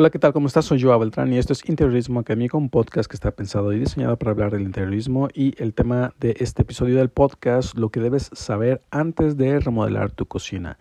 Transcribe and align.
Hola, 0.00 0.08
¿qué 0.08 0.18
tal? 0.18 0.32
¿Cómo 0.32 0.46
estás? 0.46 0.64
Soy 0.64 0.80
Joao 0.80 0.98
Beltrán 0.98 1.30
y 1.30 1.36
esto 1.36 1.52
es 1.52 1.68
Interiorismo 1.68 2.20
Académico, 2.20 2.56
un 2.56 2.70
podcast 2.70 3.06
que 3.06 3.16
está 3.16 3.32
pensado 3.32 3.70
y 3.74 3.78
diseñado 3.78 4.16
para 4.16 4.30
hablar 4.30 4.50
del 4.50 4.62
interiorismo 4.62 5.28
y 5.34 5.52
el 5.62 5.74
tema 5.74 6.14
de 6.18 6.36
este 6.40 6.62
episodio 6.62 6.96
del 6.96 7.10
podcast, 7.10 7.76
lo 7.76 7.90
que 7.90 8.00
debes 8.00 8.30
saber 8.32 8.80
antes 8.90 9.36
de 9.36 9.60
remodelar 9.60 10.10
tu 10.10 10.24
cocina. 10.24 10.78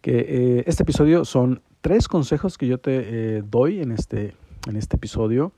Que 0.00 0.18
eh, 0.28 0.64
este 0.68 0.84
episodio 0.84 1.24
son 1.24 1.60
tres 1.80 2.06
consejos 2.06 2.56
que 2.56 2.68
yo 2.68 2.78
te 2.78 3.38
eh, 3.38 3.42
doy 3.44 3.80
en 3.80 3.90
este, 3.90 4.36
en 4.68 4.76
este 4.76 4.94
episodio 4.94 5.50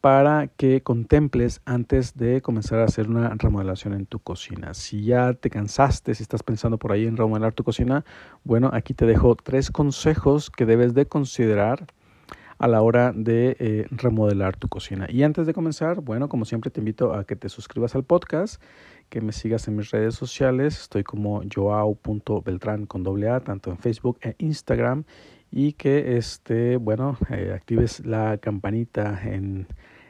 para 0.00 0.48
que 0.48 0.82
contemples 0.82 1.60
antes 1.64 2.16
de 2.16 2.42
comenzar 2.42 2.80
a 2.80 2.86
hacer 2.86 3.08
una 3.08 3.36
remodelación 3.36 3.94
en 3.94 4.04
tu 4.04 4.18
cocina. 4.18 4.74
Si 4.74 5.04
ya 5.04 5.34
te 5.34 5.48
cansaste, 5.48 6.12
si 6.16 6.24
estás 6.24 6.42
pensando 6.42 6.76
por 6.76 6.90
ahí 6.90 7.06
en 7.06 7.16
remodelar 7.16 7.52
tu 7.52 7.62
cocina, 7.62 8.04
bueno, 8.42 8.68
aquí 8.72 8.94
te 8.94 9.06
dejo 9.06 9.36
tres 9.36 9.70
consejos 9.70 10.50
que 10.50 10.66
debes 10.66 10.92
de 10.92 11.06
considerar 11.06 11.86
a 12.58 12.68
la 12.68 12.82
hora 12.82 13.12
de 13.14 13.56
eh, 13.58 13.86
remodelar 13.90 14.56
tu 14.56 14.68
cocina. 14.68 15.06
Y 15.10 15.22
antes 15.22 15.46
de 15.46 15.54
comenzar, 15.54 16.00
bueno, 16.00 16.28
como 16.28 16.44
siempre 16.44 16.70
te 16.70 16.80
invito 16.80 17.12
a 17.14 17.24
que 17.24 17.36
te 17.36 17.48
suscribas 17.48 17.94
al 17.94 18.04
podcast, 18.04 18.62
que 19.08 19.20
me 19.20 19.32
sigas 19.32 19.68
en 19.68 19.76
mis 19.76 19.90
redes 19.90 20.14
sociales. 20.14 20.80
Estoy 20.80 21.04
como 21.04 21.42
joao.beltrán 21.54 22.86
con 22.86 23.02
doble 23.02 23.28
A, 23.28 23.40
tanto 23.40 23.70
en 23.70 23.78
Facebook 23.78 24.18
e 24.22 24.34
Instagram. 24.38 25.04
Y 25.50 25.74
que, 25.74 26.16
este, 26.16 26.76
bueno, 26.76 27.16
eh, 27.30 27.52
actives 27.54 28.04
la 28.04 28.38
campanita 28.38 29.20
en, 29.22 29.68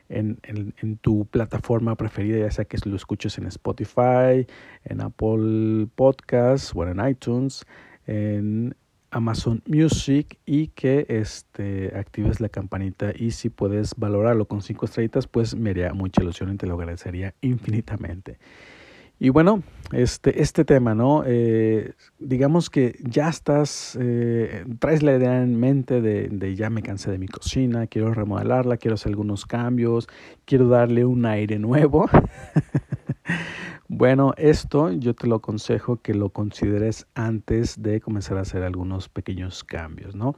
en, 0.08 0.38
en, 0.44 0.74
en, 0.80 0.96
tu 0.96 1.26
plataforma 1.26 1.94
preferida, 1.94 2.38
ya 2.38 2.50
sea 2.50 2.64
que 2.64 2.78
lo 2.84 2.96
escuches 2.96 3.36
en 3.38 3.46
Spotify, 3.46 4.46
en 4.84 5.00
Apple 5.02 5.88
Podcasts, 5.94 6.72
bueno, 6.72 7.00
en 7.00 7.10
iTunes, 7.10 7.66
en 8.06 8.74
Amazon 9.16 9.62
Music 9.66 10.38
y 10.44 10.68
que 10.68 11.06
este, 11.08 11.92
actives 11.96 12.40
la 12.40 12.50
campanita 12.50 13.12
y 13.16 13.30
si 13.30 13.48
puedes 13.48 13.94
valorarlo 13.96 14.46
con 14.46 14.60
cinco 14.60 14.84
estrellitas 14.84 15.26
pues 15.26 15.56
me 15.56 15.70
haría 15.70 15.94
mucha 15.94 16.22
ilusión 16.22 16.52
y 16.52 16.56
te 16.56 16.66
lo 16.66 16.74
agradecería 16.74 17.34
infinitamente. 17.40 18.38
Y 19.18 19.30
bueno, 19.30 19.62
este, 19.92 20.42
este 20.42 20.66
tema, 20.66 20.94
¿no? 20.94 21.22
Eh, 21.26 21.94
digamos 22.18 22.68
que 22.68 22.98
ya 23.02 23.30
estás, 23.30 23.96
eh, 23.98 24.66
traes 24.78 25.02
la 25.02 25.16
idea 25.16 25.42
en 25.42 25.58
mente 25.58 26.02
de, 26.02 26.28
de 26.28 26.54
ya 26.54 26.68
me 26.68 26.82
cansé 26.82 27.10
de 27.10 27.16
mi 27.16 27.26
cocina, 27.26 27.86
quiero 27.86 28.12
remodelarla, 28.12 28.76
quiero 28.76 28.96
hacer 28.96 29.08
algunos 29.08 29.46
cambios, 29.46 30.06
quiero 30.44 30.68
darle 30.68 31.06
un 31.06 31.24
aire 31.24 31.58
nuevo. 31.58 32.10
Bueno, 33.88 34.34
esto 34.36 34.90
yo 34.90 35.14
te 35.14 35.26
lo 35.26 35.36
aconsejo 35.36 36.00
que 36.02 36.14
lo 36.14 36.30
consideres 36.30 37.06
antes 37.14 37.80
de 37.80 38.00
comenzar 38.00 38.36
a 38.38 38.40
hacer 38.40 38.62
algunos 38.62 39.08
pequeños 39.08 39.62
cambios, 39.62 40.16
¿no? 40.16 40.34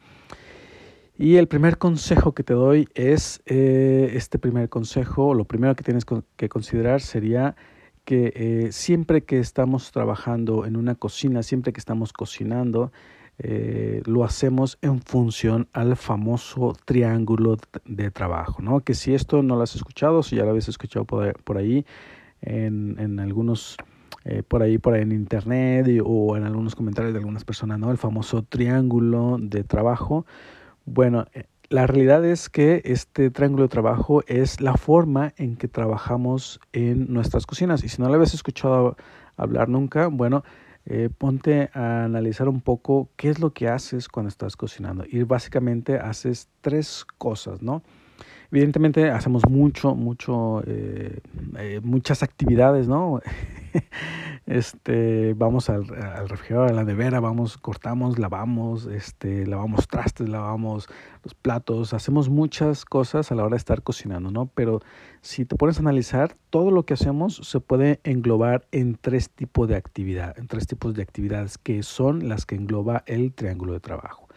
Y 1.17 1.37
el 1.37 1.49
primer 1.49 1.79
consejo 1.79 2.33
que 2.33 2.45
te 2.45 2.55
doy 2.55 2.89
es, 2.95 3.43
eh, 3.47 4.11
este 4.15 4.39
primer 4.39 4.69
consejo, 4.69 5.35
lo 5.35 5.47
primero 5.47 5.75
que 5.75 5.83
tienes 5.83 6.05
que 6.37 6.49
considerar 6.49 7.01
sería 7.01 7.57
que 8.05 8.33
eh, 8.37 8.73
siempre 8.73 9.25
que 9.25 9.39
estamos 9.39 9.93
trabajando 9.93 10.65
en 10.65 10.77
una 10.77 10.95
cocina, 10.95 11.43
siempre 11.43 11.73
que 11.73 11.81
estamos 11.81 12.13
cocinando, 12.13 12.93
eh, 13.39 14.03
lo 14.07 14.25
hacemos 14.25 14.79
en 14.81 15.01
función 15.03 15.69
al 15.73 15.97
famoso 15.97 16.75
triángulo 16.85 17.57
de 17.85 18.11
trabajo, 18.11 18.63
¿no? 18.63 18.81
Que 18.81 18.95
si 18.95 19.13
esto 19.13 19.43
no 19.43 19.57
lo 19.57 19.63
has 19.63 19.77
escuchado, 19.77 20.23
si 20.23 20.37
ya 20.37 20.45
lo 20.45 20.51
habéis 20.51 20.69
escuchado 20.69 21.05
por, 21.05 21.35
por 21.43 21.59
ahí, 21.59 21.85
en, 22.41 22.97
en 22.99 23.21
algunos 23.21 23.77
eh, 24.25 24.43
por 24.43 24.63
ahí 24.63 24.79
por 24.79 24.95
ahí 24.95 25.03
en 25.03 25.13
internet 25.13 25.87
o 26.05 26.37
en 26.37 26.45
algunos 26.45 26.75
comentarios 26.75 27.15
de 27.15 27.19
algunas 27.19 27.45
personas, 27.45 27.79
¿no? 27.79 27.91
El 27.91 27.99
famoso 27.99 28.43
triángulo 28.43 29.39
de 29.41 29.65
trabajo. 29.65 30.27
Bueno, 30.85 31.27
eh, 31.33 31.45
la 31.71 31.87
realidad 31.87 32.25
es 32.25 32.49
que 32.49 32.83
este 32.85 33.31
triángulo 33.31 33.65
de 33.65 33.69
trabajo 33.69 34.23
es 34.27 34.61
la 34.61 34.75
forma 34.75 35.33
en 35.37 35.57
que 35.57 35.69
trabajamos 35.69 36.61
en 36.73 37.13
nuestras 37.13 37.47
cocinas. 37.47 37.85
Y 37.85 37.89
si 37.89 38.03
no 38.03 38.09
lo 38.09 38.15
habías 38.15 38.35
escuchado 38.35 38.97
hablar 39.37 39.69
nunca, 39.69 40.09
bueno, 40.09 40.45
eh, 40.85 41.11
ponte 41.17 41.71
a 41.75 42.05
analizar 42.05 42.49
un 42.49 42.61
poco 42.61 43.11
qué 43.17 43.31
es 43.31 43.39
lo 43.39 43.53
que 43.53 43.69
haces 43.69 44.09
cuando 44.09 44.29
estás 44.29 44.57
cocinando. 44.57 45.05
Y 45.07 45.23
básicamente 45.23 45.99
haces 45.99 46.49
tres 46.61 47.07
cosas, 47.19 47.63
¿no? 47.63 47.83
Evidentemente 48.51 49.11
hacemos 49.11 49.47
mucho, 49.47 49.95
mucho, 49.95 50.63
eh, 50.67 51.21
eh, 51.59 51.81
muchas 51.83 52.23
actividades, 52.23 52.89
¿no? 52.89 53.21
este, 54.47 55.35
vamos 55.35 55.69
al, 55.69 55.85
al, 56.03 56.31
refrigerador, 56.31 56.71
a 56.71 56.73
la 56.73 56.85
nevera, 56.85 57.21
vamos, 57.21 57.59
cortamos, 57.59 58.19
lavamos, 58.19 58.87
este, 58.87 59.47
lavamos 59.47 59.87
trastes, 59.87 60.31
lavamos 60.31 60.89
los 61.25 61.35
platos, 61.35 61.93
hacemos 61.93 62.31
muchas 62.31 62.87
cosas 62.87 63.31
a 63.31 63.35
la 63.35 63.43
hora 63.43 63.51
de 63.51 63.59
estar 63.59 63.83
cocinando, 63.83 64.31
¿no? 64.31 64.47
Pero 64.47 64.81
si 65.21 65.45
te 65.45 65.55
pones 65.55 65.77
a 65.77 65.81
analizar, 65.81 66.35
todo 66.49 66.71
lo 66.71 66.85
que 66.85 66.95
hacemos 66.95 67.37
se 67.37 67.61
puede 67.61 68.01
englobar 68.05 68.67
en 68.73 68.95
tres 68.95 69.29
tipos 69.29 69.69
de 69.69 69.77
actividad, 69.77 70.39
en 70.39 70.49
tres 70.49 70.67
tipos 70.67 70.95
de 70.95 71.03
actividades 71.03 71.59
que 71.59 71.83
son 71.83 72.31
las 72.31 72.47
que 72.47 72.55
engloba 72.55 73.03
el 73.05 73.35
triángulo 73.35 73.75
de 73.75 73.81
trabajo. 73.81 74.28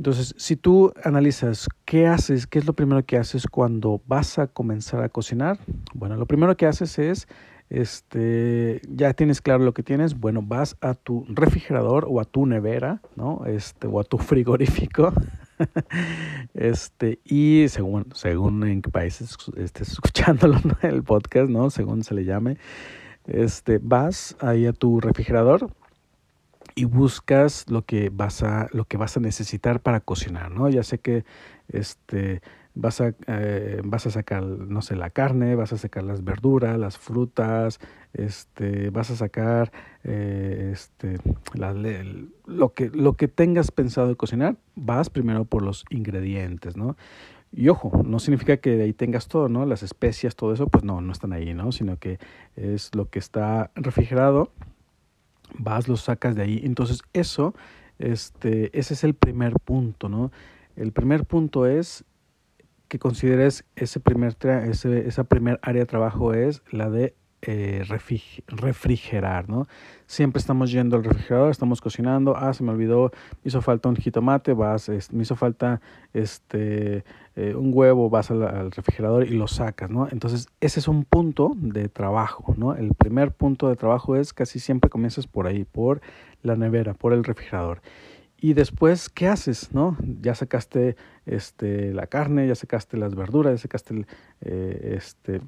Entonces, 0.00 0.34
si 0.38 0.56
tú 0.56 0.94
analizas 1.04 1.68
qué 1.84 2.06
haces, 2.06 2.46
qué 2.46 2.58
es 2.58 2.64
lo 2.64 2.72
primero 2.72 3.04
que 3.04 3.18
haces 3.18 3.46
cuando 3.46 4.00
vas 4.06 4.38
a 4.38 4.46
comenzar 4.46 5.02
a 5.02 5.10
cocinar, 5.10 5.58
bueno, 5.92 6.16
lo 6.16 6.24
primero 6.24 6.56
que 6.56 6.64
haces 6.64 6.98
es, 6.98 7.28
este, 7.68 8.80
ya 8.88 9.12
tienes 9.12 9.42
claro 9.42 9.62
lo 9.62 9.74
que 9.74 9.82
tienes, 9.82 10.18
bueno, 10.18 10.40
vas 10.40 10.78
a 10.80 10.94
tu 10.94 11.26
refrigerador 11.28 12.06
o 12.08 12.18
a 12.18 12.24
tu 12.24 12.46
nevera, 12.46 13.02
¿no? 13.14 13.44
Este, 13.44 13.88
o 13.88 14.00
a 14.00 14.04
tu 14.04 14.16
frigorífico, 14.18 15.12
este, 16.54 17.18
y 17.22 17.66
según, 17.68 18.06
según 18.14 18.66
en 18.66 18.80
qué 18.80 18.90
países 18.90 19.36
estés 19.58 19.92
escuchándolo, 19.92 20.56
el 20.80 21.02
podcast, 21.02 21.50
¿no? 21.50 21.68
Según 21.68 22.04
se 22.04 22.14
le 22.14 22.24
llame, 22.24 22.56
este, 23.26 23.78
vas 23.82 24.34
ahí 24.40 24.64
a 24.64 24.72
tu 24.72 24.98
refrigerador, 24.98 25.70
y 26.80 26.86
buscas 26.86 27.66
lo 27.68 27.82
que 27.84 28.08
vas 28.08 28.42
a 28.42 28.68
lo 28.72 28.86
que 28.86 28.96
vas 28.96 29.14
a 29.18 29.20
necesitar 29.20 29.80
para 29.80 30.00
cocinar 30.00 30.50
no 30.50 30.66
ya 30.70 30.82
sé 30.82 30.98
que 30.98 31.26
este 31.68 32.40
vas 32.74 33.02
a 33.02 33.12
eh, 33.26 33.82
vas 33.84 34.06
a 34.06 34.10
sacar 34.10 34.42
no 34.42 34.80
sé 34.80 34.96
la 34.96 35.10
carne 35.10 35.56
vas 35.56 35.74
a 35.74 35.76
sacar 35.76 36.04
las 36.04 36.24
verduras 36.24 36.78
las 36.78 36.96
frutas 36.96 37.80
este 38.14 38.88
vas 38.88 39.10
a 39.10 39.16
sacar 39.16 39.72
eh, 40.04 40.70
este 40.72 41.18
lo 42.46 42.72
que 42.72 42.88
lo 42.88 43.12
que 43.12 43.28
tengas 43.28 43.70
pensado 43.72 44.08
de 44.08 44.16
cocinar 44.16 44.56
vas 44.74 45.10
primero 45.10 45.44
por 45.44 45.60
los 45.60 45.84
ingredientes 45.90 46.78
no 46.78 46.96
y 47.52 47.68
ojo, 47.68 48.04
no 48.06 48.20
significa 48.20 48.58
que 48.58 48.76
de 48.76 48.84
ahí 48.84 48.92
tengas 48.92 49.26
todo, 49.26 49.48
¿no? 49.48 49.66
Las 49.66 49.82
especias, 49.82 50.36
todo 50.36 50.52
eso, 50.52 50.68
pues 50.68 50.84
no, 50.84 51.00
no 51.00 51.10
están 51.10 51.32
ahí, 51.32 51.52
¿no? 51.52 51.72
Sino 51.72 51.98
que 51.98 52.20
es 52.54 52.94
lo 52.94 53.10
que 53.10 53.18
está 53.18 53.72
refrigerado 53.74 54.52
vas, 55.58 55.88
lo 55.88 55.96
sacas 55.96 56.34
de 56.34 56.42
ahí. 56.42 56.60
Entonces, 56.64 57.02
eso, 57.12 57.54
este, 57.98 58.76
ese 58.78 58.94
es 58.94 59.04
el 59.04 59.14
primer 59.14 59.54
punto, 59.54 60.08
¿no? 60.08 60.32
El 60.76 60.92
primer 60.92 61.24
punto 61.24 61.66
es 61.66 62.04
que 62.88 62.98
consideres 62.98 63.64
ese 63.76 64.00
primer, 64.00 64.36
ese, 64.68 65.06
esa 65.06 65.24
primer 65.24 65.60
área 65.62 65.82
de 65.82 65.86
trabajo 65.86 66.34
es 66.34 66.62
la 66.70 66.90
de 66.90 67.14
eh, 67.42 67.84
refrigerar, 68.48 69.48
¿no? 69.48 69.66
Siempre 70.06 70.40
estamos 70.40 70.70
yendo 70.70 70.96
al 70.96 71.04
refrigerador, 71.04 71.50
estamos 71.50 71.80
cocinando, 71.80 72.36
ah, 72.36 72.52
se 72.52 72.62
me 72.62 72.70
olvidó, 72.70 73.12
me 73.42 73.48
hizo 73.48 73.62
falta 73.62 73.88
un 73.88 73.96
jitomate, 73.96 74.52
vas, 74.52 74.90
me 75.10 75.22
hizo 75.22 75.36
falta 75.36 75.80
este, 76.12 77.04
eh, 77.36 77.54
un 77.54 77.70
huevo, 77.72 78.10
vas 78.10 78.30
al, 78.30 78.70
refrigerador 78.70 79.26
y 79.26 79.30
lo 79.30 79.46
sacas, 79.46 79.88
¿no? 79.88 80.06
Entonces, 80.10 80.48
ese 80.60 80.80
es 80.80 80.88
un 80.88 81.04
punto 81.04 81.52
de 81.56 81.88
trabajo, 81.88 82.54
¿no? 82.58 82.74
El 82.74 82.92
primer 82.92 83.32
punto 83.32 83.68
de 83.68 83.76
trabajo 83.76 84.16
es 84.16 84.34
casi 84.34 84.58
siempre 84.58 84.90
comienzas 84.90 85.26
por 85.26 85.46
ahí, 85.46 85.64
por 85.64 86.02
la 86.42 86.56
nevera, 86.56 86.92
por 86.92 87.14
el 87.14 87.24
refrigerador. 87.24 87.80
Y 88.38 88.54
después, 88.54 89.08
¿qué 89.08 89.28
haces? 89.28 89.72
¿No? 89.72 89.96
Ya 90.20 90.34
sacaste 90.34 90.96
este, 91.24 91.92
la 91.94 92.06
carne, 92.06 92.48
ya 92.48 92.54
sacaste 92.54 92.96
las 92.96 93.14
verduras, 93.14 93.52
ya 93.52 93.58
sacaste 93.58 93.94
el, 93.94 94.06
eh, 94.40 94.94
este, 94.96 95.40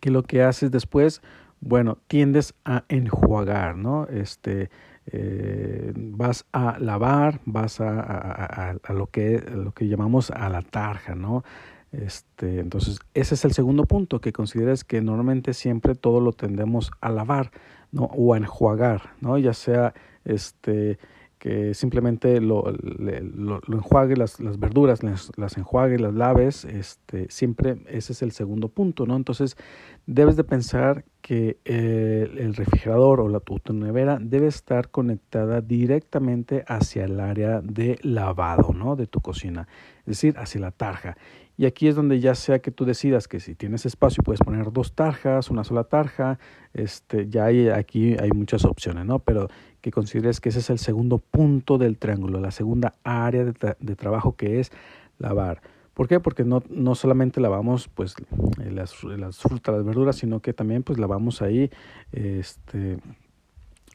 que 0.00 0.10
lo 0.10 0.22
que 0.22 0.42
haces 0.42 0.70
después, 0.70 1.22
bueno, 1.60 1.98
tiendes 2.06 2.54
a 2.64 2.84
enjuagar, 2.88 3.76
¿no? 3.76 4.06
Este, 4.08 4.70
eh, 5.06 5.92
vas 5.94 6.46
a 6.52 6.78
lavar, 6.78 7.40
vas 7.44 7.80
a, 7.80 8.00
a, 8.00 8.76
a, 8.82 8.92
lo, 8.92 9.06
que, 9.06 9.38
lo 9.54 9.72
que 9.72 9.88
llamamos 9.88 10.30
a 10.30 10.48
la 10.48 10.62
tarja, 10.62 11.14
¿no? 11.14 11.44
Este, 11.92 12.58
entonces, 12.58 12.98
ese 13.14 13.34
es 13.34 13.44
el 13.44 13.52
segundo 13.52 13.84
punto, 13.84 14.20
que 14.20 14.32
consideres 14.32 14.82
que 14.82 15.00
normalmente 15.00 15.54
siempre 15.54 15.94
todo 15.94 16.20
lo 16.20 16.32
tendemos 16.32 16.90
a 17.00 17.10
lavar, 17.10 17.50
¿no? 17.92 18.04
O 18.04 18.34
a 18.34 18.38
enjuagar, 18.38 19.12
¿no? 19.20 19.38
Ya 19.38 19.54
sea, 19.54 19.94
este, 20.24 20.98
que 21.44 21.74
simplemente 21.74 22.40
lo, 22.40 22.72
lo, 22.72 23.60
enjuague 23.68 24.16
las, 24.16 24.40
las 24.40 24.58
verduras, 24.58 25.02
las, 25.02 25.30
las, 25.36 25.58
enjuague, 25.58 25.98
las 25.98 26.14
laves, 26.14 26.64
este, 26.64 27.26
siempre 27.28 27.76
ese 27.86 28.14
es 28.14 28.22
el 28.22 28.32
segundo 28.32 28.70
punto, 28.70 29.04
¿no? 29.04 29.14
Entonces 29.14 29.58
debes 30.06 30.36
de 30.36 30.44
pensar 30.44 31.04
que 31.20 31.58
eh, 31.66 32.30
el 32.38 32.54
refrigerador 32.54 33.20
o 33.20 33.28
la 33.28 33.40
tu, 33.40 33.74
nevera 33.74 34.18
debe 34.18 34.46
estar 34.46 34.88
conectada 34.90 35.60
directamente 35.60 36.64
hacia 36.66 37.04
el 37.04 37.20
área 37.20 37.60
de 37.60 37.98
lavado, 38.00 38.72
¿no? 38.72 38.96
De 38.96 39.06
tu 39.06 39.20
cocina, 39.20 39.68
es 39.98 40.06
decir, 40.06 40.38
hacia 40.38 40.62
la 40.62 40.70
tarja. 40.70 41.18
Y 41.58 41.66
aquí 41.66 41.88
es 41.88 41.94
donde 41.94 42.20
ya 42.20 42.34
sea 42.34 42.60
que 42.60 42.70
tú 42.70 42.86
decidas 42.86 43.28
que 43.28 43.38
si 43.38 43.54
tienes 43.54 43.84
espacio 43.84 44.22
puedes 44.24 44.40
poner 44.40 44.72
dos 44.72 44.94
tarjas, 44.94 45.50
una 45.50 45.62
sola 45.62 45.84
tarja, 45.84 46.38
este, 46.72 47.28
ya 47.28 47.44
hay, 47.44 47.68
aquí 47.68 48.16
hay 48.18 48.30
muchas 48.30 48.64
opciones, 48.64 49.04
¿no? 49.04 49.18
Pero 49.18 49.48
que 49.84 49.90
consideres 49.90 50.40
que 50.40 50.48
ese 50.48 50.60
es 50.60 50.70
el 50.70 50.78
segundo 50.78 51.18
punto 51.18 51.76
del 51.76 51.98
triángulo, 51.98 52.40
la 52.40 52.52
segunda 52.52 52.94
área 53.04 53.44
de, 53.44 53.76
de 53.78 53.96
trabajo 53.96 54.34
que 54.34 54.58
es 54.58 54.72
lavar. 55.18 55.60
¿Por 55.92 56.08
qué? 56.08 56.20
Porque 56.20 56.42
no, 56.42 56.62
no 56.70 56.94
solamente 56.94 57.38
lavamos 57.38 57.88
pues 57.88 58.14
las, 58.56 59.04
las, 59.04 59.36
frutas, 59.36 59.74
las 59.74 59.84
verduras, 59.84 60.16
sino 60.16 60.40
que 60.40 60.54
también 60.54 60.84
pues 60.84 60.98
lavamos 60.98 61.42
ahí 61.42 61.70
este, 62.12 62.96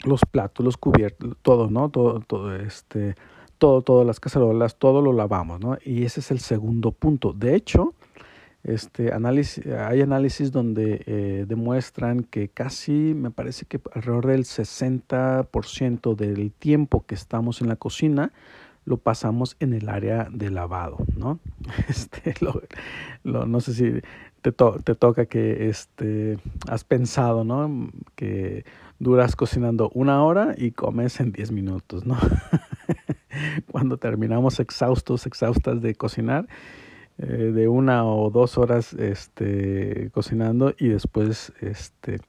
los 0.03 0.21
platos, 0.29 0.63
los 0.63 0.77
cubiertos, 0.77 1.35
todo, 1.41 1.71
¿no? 1.71 1.89
Todo, 1.89 2.19
todo, 2.19 2.55
este, 2.55 3.15
todo, 3.57 3.81
todas 3.81 4.05
las 4.05 4.19
cacerolas, 4.19 4.75
todo 4.75 5.01
lo 5.01 5.11
lavamos, 5.11 5.59
¿no? 5.59 5.79
Y 5.83 6.03
ese 6.03 6.19
es 6.19 6.29
el 6.29 6.39
segundo 6.39 6.91
punto. 6.91 7.33
De 7.33 7.55
hecho, 7.55 7.95
este 8.63 9.13
análisis, 9.13 9.65
hay 9.67 10.01
análisis 10.01 10.51
donde 10.51 11.03
eh, 11.05 11.45
demuestran 11.47 12.23
que 12.23 12.49
casi, 12.49 13.13
me 13.15 13.31
parece 13.31 13.65
que 13.65 13.79
alrededor 13.93 14.27
del 14.27 14.43
60% 14.43 16.15
del 16.15 16.51
tiempo 16.51 17.05
que 17.05 17.15
estamos 17.15 17.61
en 17.61 17.69
la 17.69 17.77
cocina 17.77 18.31
lo 18.85 18.97
pasamos 18.97 19.55
en 19.59 19.73
el 19.73 19.87
área 19.87 20.27
de 20.31 20.49
lavado, 20.49 20.97
¿no? 21.15 21.39
Este, 21.87 22.33
lo, 22.41 23.45
no 23.45 23.61
sé 23.61 23.73
si 23.73 24.01
te, 24.41 24.51
te 24.51 24.95
toca 24.95 25.25
que 25.25 25.69
este, 25.69 26.39
has 26.67 26.83
pensado, 26.83 27.43
¿no? 27.43 27.91
Que 28.15 28.65
duras 28.97 29.35
cocinando 29.35 29.91
una 29.93 30.23
hora 30.23 30.55
y 30.57 30.71
comes 30.71 31.19
en 31.19 31.31
10 31.31 31.51
minutos, 31.51 32.05
¿no? 32.05 32.17
Cuando 33.71 33.97
terminamos 33.97 34.59
exhaustos, 34.59 35.25
exhaustas 35.25 35.81
de 35.81 35.95
cocinar, 35.95 36.47
eh, 37.21 37.51
de 37.53 37.67
una 37.67 38.05
o 38.05 38.29
dos 38.29 38.57
horas 38.57 38.93
este, 38.93 40.09
cocinando 40.13 40.73
y 40.77 40.87
después 40.87 41.51
este, 41.59 42.21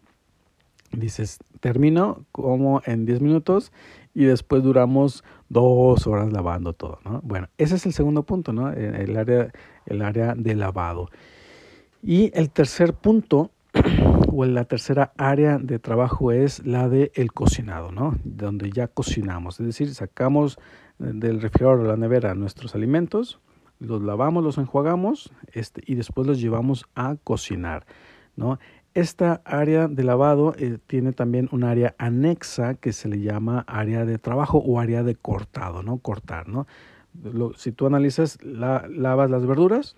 dices, 0.91 1.39
termino 1.61 2.25
como 2.33 2.83
en 2.85 3.07
10 3.07 3.21
minutos 3.21 3.73
y 4.15 4.25
después 4.25 4.65
duramos 4.65 5.23
dos 5.49 6.09
horas 6.09 6.33
lavando 6.33 6.73
todo, 6.73 6.99
¿no? 7.05 7.21
Bueno, 7.23 7.49
ese 7.57 7.77
es 7.77 7.87
el 7.87 7.93
segundo 7.93 8.25
punto, 8.25 8.53
¿no? 8.53 8.71
El 8.73 9.17
área, 9.17 9.53
el 9.87 10.03
área 10.03 10.35
de 10.35 10.57
lavado. 10.57 11.09
Y 12.03 12.37
el 12.37 12.51
tercer 12.51 12.93
punto, 12.93 13.53
o 14.33 14.45
la 14.45 14.65
tercera 14.65 15.13
área 15.17 15.59
de 15.59 15.79
trabajo 15.79 16.33
es 16.33 16.67
la 16.67 16.89
de 16.89 17.13
el 17.15 17.33
cocinado, 17.33 17.93
¿no? 17.93 18.17
Donde 18.25 18.73
ya 18.73 18.89
cocinamos, 18.89 19.61
es 19.61 19.67
decir, 19.67 19.95
sacamos 19.95 20.59
del 20.99 21.41
refrigerador 21.41 21.81
o 21.81 21.85
la 21.85 21.97
nevera 21.97 22.35
nuestros 22.35 22.75
alimentos, 22.75 23.39
los 23.81 24.03
lavamos, 24.03 24.45
los 24.45 24.59
enjuagamos 24.59 25.33
este, 25.53 25.83
y 25.87 25.97
después 25.97 26.27
los 26.27 26.41
llevamos 26.41 26.87
a 26.95 27.17
cocinar, 27.25 27.87
¿no? 28.37 28.59
Esta 28.93 29.41
área 29.45 29.87
de 29.87 30.03
lavado 30.03 30.55
eh, 30.59 30.79
tiene 30.87 31.13
también 31.13 31.49
un 31.53 31.63
área 31.65 31.95
anexa 31.99 32.75
que 32.75 32.93
se 32.93 33.09
le 33.09 33.21
llama 33.21 33.65
área 33.69 34.05
de 34.05 34.19
trabajo 34.19 34.59
o 34.59 34.81
área 34.81 35.03
de 35.03 35.15
cortado, 35.15 35.83
¿no? 35.83 35.99
Cortar, 35.99 36.49
¿no? 36.49 36.67
si 37.57 37.73
tú 37.73 37.87
analizas, 37.87 38.39
la, 38.41 38.87
lavas 38.89 39.31
las 39.31 39.45
verduras 39.45 39.97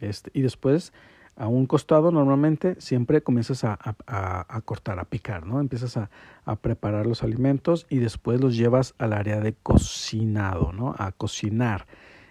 este, 0.00 0.30
y 0.34 0.42
después 0.42 0.92
a 1.36 1.46
un 1.46 1.66
costado 1.66 2.10
normalmente 2.10 2.74
siempre 2.80 3.22
comienzas 3.22 3.64
a, 3.64 3.78
a, 4.06 4.60
cortar, 4.62 4.98
a 4.98 5.04
picar, 5.04 5.46
¿no? 5.46 5.60
Empiezas 5.60 5.96
a, 5.96 6.10
a, 6.44 6.56
preparar 6.56 7.06
los 7.06 7.22
alimentos 7.22 7.86
y 7.88 7.98
después 7.98 8.40
los 8.40 8.56
llevas 8.56 8.94
al 8.98 9.12
área 9.12 9.40
de 9.40 9.54
cocinado, 9.54 10.72
¿no? 10.72 10.94
A 10.98 11.12
cocinar. 11.12 11.86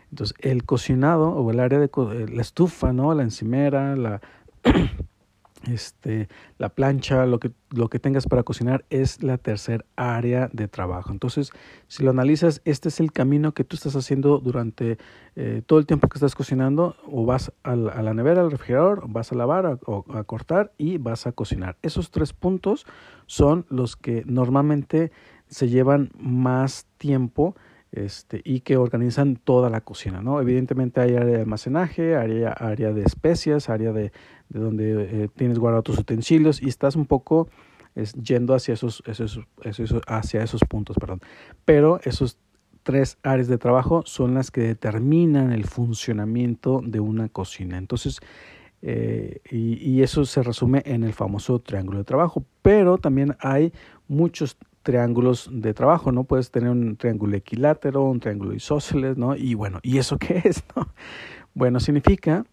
Entonces, 0.09 0.35
el 0.39 0.63
cocinado 0.63 1.29
o 1.29 1.51
el 1.51 1.59
área 1.59 1.79
de 1.79 1.89
la 2.31 2.41
estufa, 2.41 2.93
¿no? 2.93 3.13
La 3.13 3.23
encimera, 3.23 3.95
la 3.95 4.21
este, 5.67 6.29
la 6.57 6.69
plancha, 6.69 7.25
lo 7.25 7.39
que, 7.39 7.51
lo 7.71 7.89
que 7.89 7.99
tengas 7.99 8.27
para 8.27 8.43
cocinar 8.43 8.85
es 8.89 9.21
la 9.21 9.37
tercer 9.37 9.85
área 9.95 10.49
de 10.53 10.67
trabajo. 10.67 11.11
Entonces, 11.11 11.51
si 11.87 12.03
lo 12.03 12.11
analizas, 12.11 12.61
este 12.65 12.89
es 12.89 12.99
el 12.99 13.11
camino 13.11 13.53
que 13.53 13.63
tú 13.63 13.75
estás 13.75 13.95
haciendo 13.95 14.39
durante 14.39 14.97
eh, 15.35 15.61
todo 15.65 15.79
el 15.79 15.85
tiempo 15.85 16.07
que 16.07 16.17
estás 16.17 16.35
cocinando, 16.35 16.95
o 17.05 17.25
vas 17.25 17.51
a 17.63 17.75
la, 17.75 18.13
nevera, 18.13 18.41
al 18.41 18.51
refrigerador, 18.51 19.03
vas 19.07 19.31
a 19.31 19.35
lavar 19.35 19.79
o 19.85 20.05
a 20.13 20.23
cortar 20.23 20.71
y 20.77 20.97
vas 20.97 21.27
a 21.27 21.31
cocinar. 21.31 21.77
Esos 21.81 22.11
tres 22.11 22.33
puntos 22.33 22.85
son 23.25 23.65
los 23.69 23.95
que 23.95 24.23
normalmente 24.25 25.11
se 25.47 25.67
llevan 25.67 26.11
más 26.17 26.85
tiempo 26.97 27.55
este, 27.91 28.41
y 28.43 28.59
que 28.61 28.77
organizan 28.77 29.35
toda 29.35 29.69
la 29.69 29.81
cocina, 29.81 30.21
¿no? 30.21 30.39
Evidentemente 30.39 31.01
hay 31.01 31.15
área 31.15 31.37
de 31.37 31.41
almacenaje, 31.41 32.15
área, 32.15 32.51
área 32.51 32.93
de 32.93 33.01
especias, 33.01 33.69
área 33.69 33.91
de, 33.91 34.11
de 34.49 34.59
donde 34.59 35.23
eh, 35.23 35.29
tienes 35.35 35.57
guardados 35.57 35.85
tus 35.85 35.99
utensilios 35.99 36.61
y 36.61 36.69
estás 36.69 36.95
un 36.95 37.05
poco 37.05 37.49
es, 37.95 38.13
yendo 38.13 38.53
hacia 38.53 38.75
esos, 38.75 39.01
esos, 39.07 39.39
esos, 39.63 40.01
hacia 40.07 40.43
esos 40.43 40.61
puntos, 40.61 40.97
perdón. 40.99 41.21
Pero 41.65 41.99
esos 42.03 42.37
tres 42.83 43.17
áreas 43.23 43.47
de 43.47 43.57
trabajo 43.57 44.03
son 44.05 44.33
las 44.33 44.51
que 44.51 44.61
determinan 44.61 45.51
el 45.51 45.65
funcionamiento 45.65 46.81
de 46.83 46.99
una 46.99 47.27
cocina. 47.29 47.77
Entonces, 47.77 48.19
eh, 48.81 49.41
y, 49.51 49.75
y, 49.77 50.03
eso 50.03 50.23
se 50.23 50.41
resume 50.41 50.81
en 50.85 51.03
el 51.03 51.13
famoso 51.13 51.59
triángulo 51.59 51.97
de 51.97 52.05
trabajo. 52.05 52.45
Pero 52.61 52.97
también 52.97 53.35
hay 53.39 53.73
muchos 54.07 54.57
triángulos 54.83 55.49
de 55.51 55.73
trabajo, 55.73 56.11
¿no? 56.11 56.23
Puedes 56.23 56.51
tener 56.51 56.69
un 56.69 56.95
triángulo 56.97 57.35
equilátero, 57.35 58.03
un 58.03 58.19
triángulo 58.19 58.53
isósceles, 58.53 59.17
¿no? 59.17 59.35
Y 59.35 59.53
bueno, 59.53 59.79
¿y 59.83 59.97
eso 59.97 60.17
qué 60.17 60.41
es, 60.45 60.63
no? 60.75 60.87
Bueno, 61.53 61.79
significa 61.79 62.45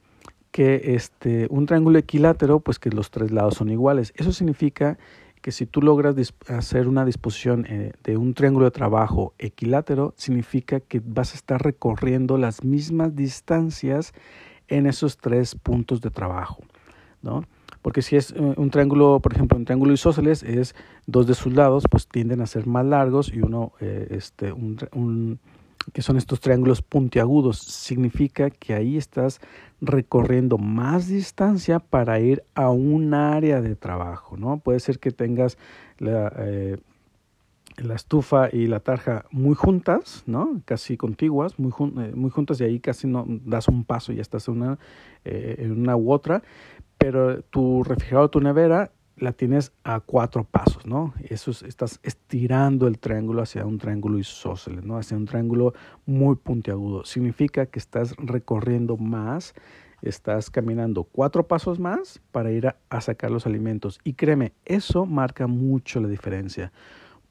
que 0.50 0.94
este, 0.94 1.46
un 1.50 1.66
triángulo 1.66 1.98
equilátero, 1.98 2.60
pues 2.60 2.78
que 2.78 2.90
los 2.90 3.10
tres 3.10 3.30
lados 3.30 3.54
son 3.54 3.68
iguales. 3.68 4.12
Eso 4.16 4.32
significa 4.32 4.98
que 5.42 5.52
si 5.52 5.66
tú 5.66 5.82
logras 5.82 6.16
hacer 6.48 6.88
una 6.88 7.04
disposición 7.04 7.66
eh, 7.68 7.92
de 8.02 8.16
un 8.16 8.34
triángulo 8.34 8.64
de 8.64 8.70
trabajo 8.70 9.34
equilátero, 9.38 10.14
significa 10.16 10.80
que 10.80 11.00
vas 11.04 11.34
a 11.34 11.36
estar 11.36 11.62
recorriendo 11.62 12.38
las 12.38 12.64
mismas 12.64 13.14
distancias 13.14 14.12
en 14.68 14.86
esos 14.86 15.18
tres 15.18 15.54
puntos 15.54 16.00
de 16.00 16.10
trabajo, 16.10 16.64
¿no? 17.22 17.44
Porque 17.86 18.02
si 18.02 18.16
es 18.16 18.32
eh, 18.32 18.54
un 18.56 18.70
triángulo, 18.70 19.20
por 19.20 19.32
ejemplo, 19.32 19.56
un 19.56 19.64
triángulo 19.64 19.92
isósceles, 19.92 20.42
es 20.42 20.74
dos 21.06 21.28
de 21.28 21.34
sus 21.34 21.52
lados, 21.52 21.84
pues 21.88 22.08
tienden 22.08 22.40
a 22.40 22.46
ser 22.46 22.66
más 22.66 22.84
largos 22.84 23.32
y 23.32 23.38
uno, 23.38 23.74
eh, 23.78 24.08
este, 24.10 24.50
un, 24.50 25.38
que 25.92 26.02
son 26.02 26.16
estos 26.16 26.40
triángulos 26.40 26.82
puntiagudos, 26.82 27.58
significa 27.58 28.50
que 28.50 28.74
ahí 28.74 28.96
estás 28.96 29.40
recorriendo 29.80 30.58
más 30.58 31.06
distancia 31.06 31.78
para 31.78 32.18
ir 32.18 32.42
a 32.56 32.70
un 32.70 33.14
área 33.14 33.60
de 33.60 33.76
trabajo, 33.76 34.36
¿no? 34.36 34.58
Puede 34.58 34.80
ser 34.80 34.98
que 34.98 35.12
tengas 35.12 35.56
la, 35.98 36.32
eh, 36.38 36.78
la 37.76 37.94
estufa 37.94 38.48
y 38.52 38.66
la 38.66 38.80
tarja 38.80 39.26
muy 39.30 39.54
juntas, 39.54 40.24
¿no? 40.26 40.60
Casi 40.64 40.96
contiguas, 40.96 41.56
muy, 41.56 41.70
muy 42.16 42.30
juntas 42.30 42.60
y 42.60 42.64
ahí 42.64 42.80
casi 42.80 43.06
no 43.06 43.24
das 43.28 43.68
un 43.68 43.84
paso 43.84 44.12
y 44.12 44.16
ya 44.16 44.22
estás 44.22 44.48
en 44.48 44.54
una, 44.54 44.78
en 45.24 45.70
una 45.70 45.96
u 45.96 46.10
otra 46.10 46.42
pero 46.98 47.42
tu 47.42 47.82
refrigerador, 47.84 48.30
tu 48.30 48.40
nevera, 48.40 48.90
la 49.16 49.32
tienes 49.32 49.72
a 49.82 50.00
cuatro 50.00 50.44
pasos, 50.44 50.84
¿no? 50.86 51.14
Eso 51.22 51.50
estás 51.50 52.00
estirando 52.02 52.86
el 52.86 52.98
triángulo 52.98 53.42
hacia 53.42 53.64
un 53.64 53.78
triángulo 53.78 54.18
isósceles, 54.18 54.84
¿no? 54.84 54.98
Hacia 54.98 55.16
un 55.16 55.24
triángulo 55.24 55.72
muy 56.04 56.36
puntiagudo. 56.36 57.04
Significa 57.04 57.66
que 57.66 57.78
estás 57.78 58.14
recorriendo 58.18 58.96
más, 58.98 59.54
estás 60.02 60.50
caminando 60.50 61.04
cuatro 61.04 61.46
pasos 61.48 61.80
más 61.80 62.20
para 62.30 62.50
ir 62.50 62.66
a, 62.66 62.76
a 62.90 63.00
sacar 63.00 63.30
los 63.30 63.46
alimentos. 63.46 63.98
Y 64.04 64.12
créeme, 64.14 64.52
eso 64.66 65.06
marca 65.06 65.46
mucho 65.46 66.00
la 66.00 66.08
diferencia, 66.08 66.72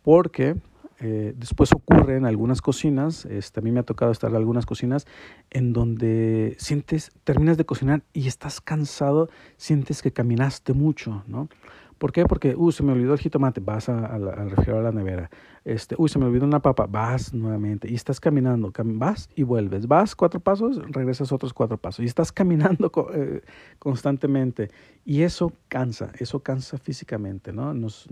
porque 0.01 0.55
eh, 0.99 1.33
después 1.35 1.71
ocurre 1.73 2.17
en 2.17 2.25
algunas 2.25 2.61
cocinas, 2.61 3.25
este, 3.25 3.59
a 3.59 3.63
mí 3.63 3.71
me 3.71 3.81
ha 3.81 3.83
tocado 3.83 4.11
estar 4.11 4.29
en 4.29 4.37
algunas 4.37 4.65
cocinas 4.65 5.05
en 5.49 5.73
donde 5.73 6.55
sientes, 6.57 7.11
terminas 7.23 7.57
de 7.57 7.65
cocinar 7.65 8.03
y 8.13 8.27
estás 8.27 8.61
cansado, 8.61 9.29
sientes 9.57 10.01
que 10.01 10.11
caminaste 10.11 10.73
mucho, 10.73 11.23
¿no? 11.27 11.49
¿Por 11.97 12.11
qué? 12.11 12.25
Porque, 12.25 12.55
uy, 12.57 12.73
se 12.73 12.83
me 12.83 12.91
olvidó 12.91 13.13
el 13.13 13.19
jitomate, 13.19 13.61
vas 13.61 13.87
al 13.87 14.49
refrigerador 14.49 14.85
a 14.85 14.91
la 14.91 14.91
nevera. 14.91 15.29
Este, 15.63 15.95
uy, 15.97 16.09
se 16.09 16.19
me 16.19 16.25
olvidó 16.25 16.45
una 16.45 16.61
papa, 16.61 16.87
vas 16.87 17.33
nuevamente 17.33 17.89
y 17.89 17.95
estás 17.95 18.19
caminando, 18.19 18.71
vas 18.83 19.29
y 19.35 19.43
vuelves. 19.43 19.87
Vas 19.87 20.15
cuatro 20.15 20.41
pasos, 20.41 20.79
regresas 20.91 21.31
otros 21.31 21.53
cuatro 21.53 21.77
pasos 21.77 22.03
y 22.03 22.07
estás 22.07 22.31
caminando 22.33 22.91
eh, 23.13 23.41
constantemente. 23.79 24.69
Y 25.05 25.21
eso 25.21 25.53
cansa, 25.69 26.11
eso 26.19 26.41
cansa 26.41 26.77
físicamente, 26.77 27.53
¿no? 27.53 27.73
Nos, 27.73 28.07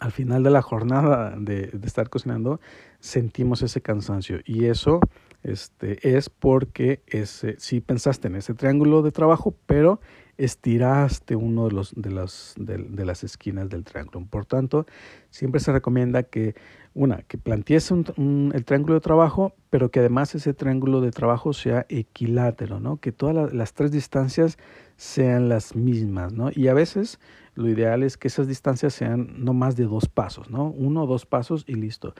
al 0.00 0.12
final 0.12 0.42
de 0.42 0.50
la 0.50 0.62
jornada 0.62 1.34
de, 1.38 1.70
estar 1.84 2.08
cocinando 2.08 2.60
sentimos 2.98 3.62
ese 3.62 3.80
cansancio 3.80 4.40
y 4.44 4.64
eso 4.64 5.00
este, 5.42 6.16
es 6.16 6.28
porque 6.28 7.02
ese, 7.06 7.56
sí 7.58 7.80
pensaste 7.80 8.28
en 8.28 8.36
ese 8.36 8.54
triángulo 8.54 9.02
de 9.02 9.12
trabajo, 9.12 9.54
pero 9.66 10.00
estiraste 10.36 11.36
uno 11.36 11.66
de, 11.68 11.72
los, 11.72 11.92
de, 11.94 12.10
las, 12.10 12.54
de, 12.58 13.04
las 13.04 13.24
esquinas 13.24 13.68
del 13.68 13.84
triángulo. 13.84 14.26
Por 14.28 14.46
tanto, 14.46 14.86
siempre 15.28 15.60
se 15.60 15.72
recomienda 15.72 16.22
que, 16.22 16.54
una, 16.94 17.22
que 17.22 17.36
plantees 17.36 17.90
un, 17.90 18.52
el 18.54 18.64
triángulo 18.64 18.94
de 18.94 19.00
trabajo, 19.00 19.54
pero 19.68 19.90
que 19.90 20.00
además 20.00 20.34
ese 20.34 20.54
triángulo 20.54 21.00
de 21.00 21.10
trabajo 21.10 21.52
sea 21.52 21.86
equilátero, 21.88 22.80
¿no? 22.80 22.98
que 22.98 23.12
todas 23.12 23.52
las 23.52 23.74
tres 23.74 23.92
distancias 23.92 24.58
sean 24.96 25.48
las 25.48 25.76
mismas. 25.76 26.32
¿no? 26.32 26.50
Y 26.54 26.68
a 26.68 26.74
veces 26.74 27.18
lo 27.54 27.68
ideal 27.68 28.02
es 28.02 28.16
que 28.16 28.28
esas 28.28 28.48
distancias 28.48 28.94
sean 28.94 29.34
no 29.44 29.52
más 29.52 29.76
de 29.76 29.84
dos 29.84 30.08
pasos, 30.08 30.50
¿no? 30.50 30.70
uno 30.70 31.04
o 31.04 31.06
dos 31.06 31.26
pasos 31.26 31.64
y 31.66 31.74
listo. 31.74 32.14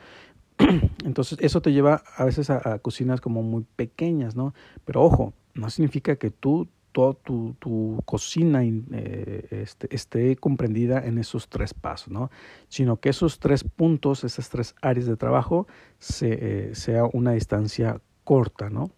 Entonces, 1.04 1.38
eso 1.40 1.62
te 1.62 1.72
lleva 1.72 2.02
a 2.16 2.24
veces 2.24 2.50
a, 2.50 2.78
cocinas 2.78 3.20
como 3.20 3.42
muy 3.42 3.64
pequeñas, 3.76 4.36
¿no? 4.36 4.54
Pero 4.84 5.02
ojo, 5.02 5.32
no 5.54 5.70
significa 5.70 6.16
que 6.16 6.30
tú, 6.30 6.68
toda 6.92 7.14
tu, 7.14 7.54
tu 7.58 8.02
cocina 8.04 8.62
eh, 8.64 9.46
este, 9.50 9.94
esté 9.94 10.36
comprendida 10.36 11.04
en 11.06 11.18
esos 11.18 11.48
tres 11.48 11.72
pasos, 11.72 12.12
¿no? 12.12 12.30
Sino 12.68 12.98
que 12.98 13.08
esos 13.08 13.38
tres 13.38 13.64
puntos, 13.64 14.24
esas 14.24 14.50
tres 14.50 14.74
áreas 14.82 15.06
de 15.06 15.16
trabajo, 15.16 15.66
se, 15.98 16.70
eh, 16.70 16.74
sea 16.74 17.04
una 17.12 17.32
distancia 17.32 18.00
corta, 18.24 18.70
¿no? 18.70 18.90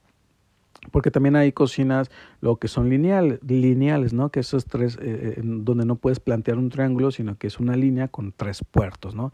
Porque 0.90 1.10
también 1.10 1.36
hay 1.36 1.52
cocinas 1.52 2.10
lo 2.40 2.56
que 2.56 2.68
son 2.68 2.88
lineal, 2.88 3.38
lineales, 3.46 4.12
¿no? 4.12 4.30
Que 4.30 4.40
esos 4.40 4.66
tres, 4.66 4.98
eh, 5.00 5.40
donde 5.42 5.86
no 5.86 5.96
puedes 5.96 6.18
plantear 6.18 6.58
un 6.58 6.70
triángulo, 6.70 7.12
sino 7.12 7.38
que 7.38 7.46
es 7.46 7.60
una 7.60 7.76
línea 7.76 8.08
con 8.08 8.32
tres 8.32 8.64
puertos, 8.68 9.14
¿no? 9.14 9.32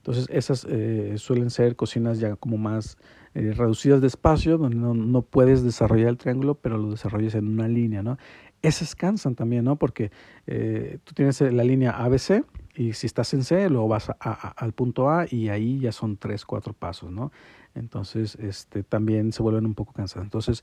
Entonces 0.00 0.26
esas 0.30 0.66
eh, 0.68 1.14
suelen 1.18 1.50
ser 1.50 1.76
cocinas 1.76 2.18
ya 2.18 2.34
como 2.36 2.56
más 2.56 2.96
eh, 3.34 3.52
reducidas 3.54 4.00
de 4.00 4.06
espacio, 4.06 4.56
donde 4.56 4.76
no, 4.76 4.94
no, 4.94 5.22
puedes 5.22 5.62
desarrollar 5.62 6.08
el 6.08 6.16
triángulo, 6.16 6.54
pero 6.54 6.78
lo 6.78 6.90
desarrollas 6.90 7.34
en 7.34 7.48
una 7.48 7.68
línea, 7.68 8.02
¿no? 8.02 8.16
Esas 8.62 8.94
cansan 8.94 9.34
también, 9.34 9.64
¿no? 9.64 9.76
Porque 9.76 10.10
eh, 10.46 10.98
tú 11.04 11.12
tienes 11.14 11.40
la 11.40 11.64
línea 11.64 11.92
ABC 11.92 12.44
y 12.80 12.94
si 12.94 13.06
estás 13.06 13.34
en 13.34 13.44
C, 13.44 13.68
luego 13.68 13.88
vas 13.88 14.08
a, 14.08 14.14
al 14.56 14.72
punto 14.72 15.10
A 15.10 15.26
y 15.30 15.50
ahí 15.50 15.80
ya 15.80 15.92
son 15.92 16.16
tres, 16.16 16.46
cuatro 16.46 16.72
pasos, 16.72 17.12
¿no? 17.12 17.30
Entonces, 17.74 18.36
este, 18.36 18.82
también 18.82 19.34
se 19.34 19.42
vuelven 19.42 19.66
un 19.66 19.74
poco 19.74 19.92
cansados. 19.92 20.24
Entonces, 20.24 20.62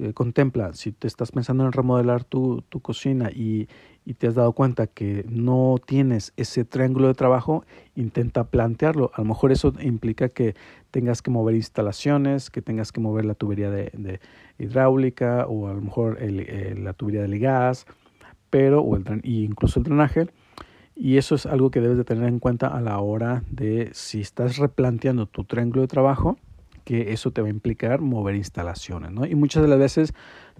eh, 0.00 0.14
contempla, 0.14 0.72
si 0.72 0.92
te 0.92 1.06
estás 1.06 1.30
pensando 1.30 1.66
en 1.66 1.72
remodelar 1.72 2.24
tu, 2.24 2.62
tu 2.70 2.80
cocina 2.80 3.30
y, 3.30 3.68
y, 4.06 4.14
te 4.14 4.28
has 4.28 4.34
dado 4.34 4.54
cuenta 4.54 4.86
que 4.86 5.26
no 5.28 5.76
tienes 5.86 6.32
ese 6.38 6.64
triángulo 6.64 7.08
de 7.08 7.14
trabajo, 7.14 7.66
intenta 7.94 8.44
plantearlo. 8.44 9.10
A 9.12 9.20
lo 9.20 9.26
mejor 9.26 9.52
eso 9.52 9.74
implica 9.82 10.30
que 10.30 10.54
tengas 10.90 11.20
que 11.20 11.30
mover 11.30 11.54
instalaciones, 11.54 12.48
que 12.48 12.62
tengas 12.62 12.92
que 12.92 13.00
mover 13.00 13.26
la 13.26 13.34
tubería 13.34 13.70
de, 13.70 14.20
hidráulica 14.58 15.44
o 15.46 15.68
a 15.68 15.74
lo 15.74 15.82
mejor 15.82 16.16
el, 16.22 16.82
la 16.82 16.94
tubería 16.94 17.24
de 17.24 17.38
gas, 17.38 17.84
pero, 18.48 18.80
o 18.80 18.96
el, 18.96 19.20
incluso 19.22 19.80
el 19.80 19.84
drenaje 19.84 20.28
y 20.98 21.16
eso 21.16 21.36
es 21.36 21.46
algo 21.46 21.70
que 21.70 21.80
debes 21.80 21.96
de 21.96 22.04
tener 22.04 22.28
en 22.28 22.40
cuenta 22.40 22.66
a 22.66 22.80
la 22.80 22.98
hora 22.98 23.44
de 23.50 23.90
si 23.92 24.20
estás 24.20 24.56
replanteando 24.56 25.26
tu 25.26 25.44
triángulo 25.44 25.82
de 25.82 25.88
trabajo, 25.88 26.36
que 26.84 27.12
eso 27.12 27.30
te 27.30 27.40
va 27.40 27.46
a 27.46 27.50
implicar 27.50 28.00
mover 28.00 28.34
instalaciones, 28.34 29.12
¿no? 29.12 29.24
Y 29.24 29.36
muchas 29.36 29.62
de 29.62 29.68
las 29.68 29.78
veces 29.78 30.12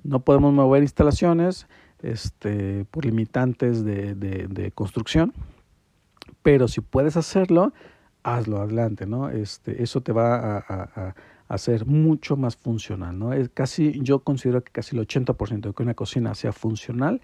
no 0.04 0.20
podemos 0.20 0.52
mover 0.52 0.82
instalaciones 0.82 1.66
este, 2.02 2.84
por 2.84 3.04
limitantes 3.04 3.84
de, 3.84 4.14
de, 4.14 4.70
construcción, 4.70 5.32
pero 6.44 6.68
si 6.68 6.82
puedes 6.82 7.16
hacerlo, 7.16 7.72
hazlo 8.22 8.60
adelante, 8.60 9.06
¿no? 9.06 9.30
Este, 9.30 9.82
eso 9.82 10.02
te 10.02 10.12
va 10.12 10.58
a, 10.58 10.64
a, 10.68 11.14
a 11.48 11.58
ser 11.58 11.84
mucho 11.86 12.36
más 12.36 12.56
funcional, 12.56 13.18
¿no? 13.18 13.32
Es 13.32 13.48
casi, 13.48 13.98
yo 14.02 14.20
considero 14.20 14.62
que 14.62 14.70
casi 14.70 14.96
el 14.96 15.04
80% 15.04 15.60
de 15.60 15.72
que 15.72 15.82
una 15.82 15.94
cocina 15.94 16.34
sea 16.36 16.52
funcional 16.52 17.20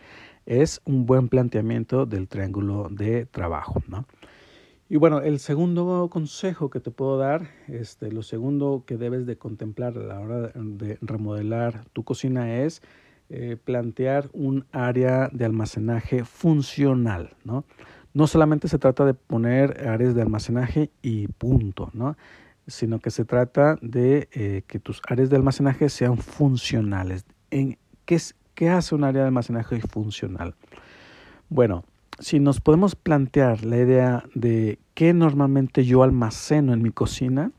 es 0.47 0.81
un 0.85 1.07
buen 1.07 1.29
planteamiento 1.29 2.07
del 2.07 2.29
triángulo 2.29 2.89
de 2.91 3.27
trabajo, 3.27 3.83
¿no? 3.89 4.07
Y 4.89 4.97
bueno, 4.97 5.23
el 5.23 5.39
segundo 5.39 6.09
consejo 6.11 6.69
que 6.69 6.79
te 6.79 6.91
puedo 6.91 7.17
dar, 7.17 7.49
este, 7.69 8.13
lo 8.13 8.23
segundo 8.23 8.85
que 8.87 8.99
debes 8.99 9.25
de 9.27 9.39
contemplar 9.39 9.97
a 9.97 10.03
la 10.03 10.21
hora 10.21 10.53
de 10.55 10.99
remodelar 11.01 11.85
tu 11.95 12.05
cocina 12.05 12.61
es 12.63 12.83
eh, 13.31 13.57
plantear 13.63 14.29
un 14.35 14.67
área 14.73 15.31
de 15.33 15.47
almacenaje 15.47 16.25
funcional, 16.25 17.35
¿no? 17.45 17.65
No 18.13 18.27
solamente 18.27 18.69
se 18.69 18.79
trata 18.79 19.07
de 19.07 19.15
poner 19.15 19.89
áreas 19.89 20.15
de 20.15 20.23
almacenaje 20.23 20.91
y 21.01 21.29
punto, 21.29 21.91
¿no? 21.95 22.17
Sino 22.67 23.01
que 23.01 23.11
se 23.11 23.25
trata 23.25 23.79
de 23.81 24.29
eh, 24.33 24.63
que 24.67 24.79
tus 24.79 25.01
áreas 25.09 25.31
de 25.31 25.37
almacenaje 25.37 25.89
sean 25.89 26.19
funcionales. 26.19 27.25
¿En 27.51 27.79
qué, 28.05 28.19
qué 28.55 28.71
hace 28.71 28.95
un 28.95 29.05
área 29.05 29.23
de 29.23 29.29
almacenaje 29.29 29.81
funcional? 29.81 30.55
Bueno, 31.49 31.85
si 32.19 32.41
nos 32.41 32.61
podemos 32.61 32.95
plantear 32.95 33.65
la 33.65 33.77
idea 33.77 34.25
de 34.35 34.79
qué 34.95 35.13
normalmente 35.13 35.85
yo 35.85 36.03
almaceno 36.03 36.73
en 36.73 36.83
mi 36.83 36.91
cocina, 36.91 37.51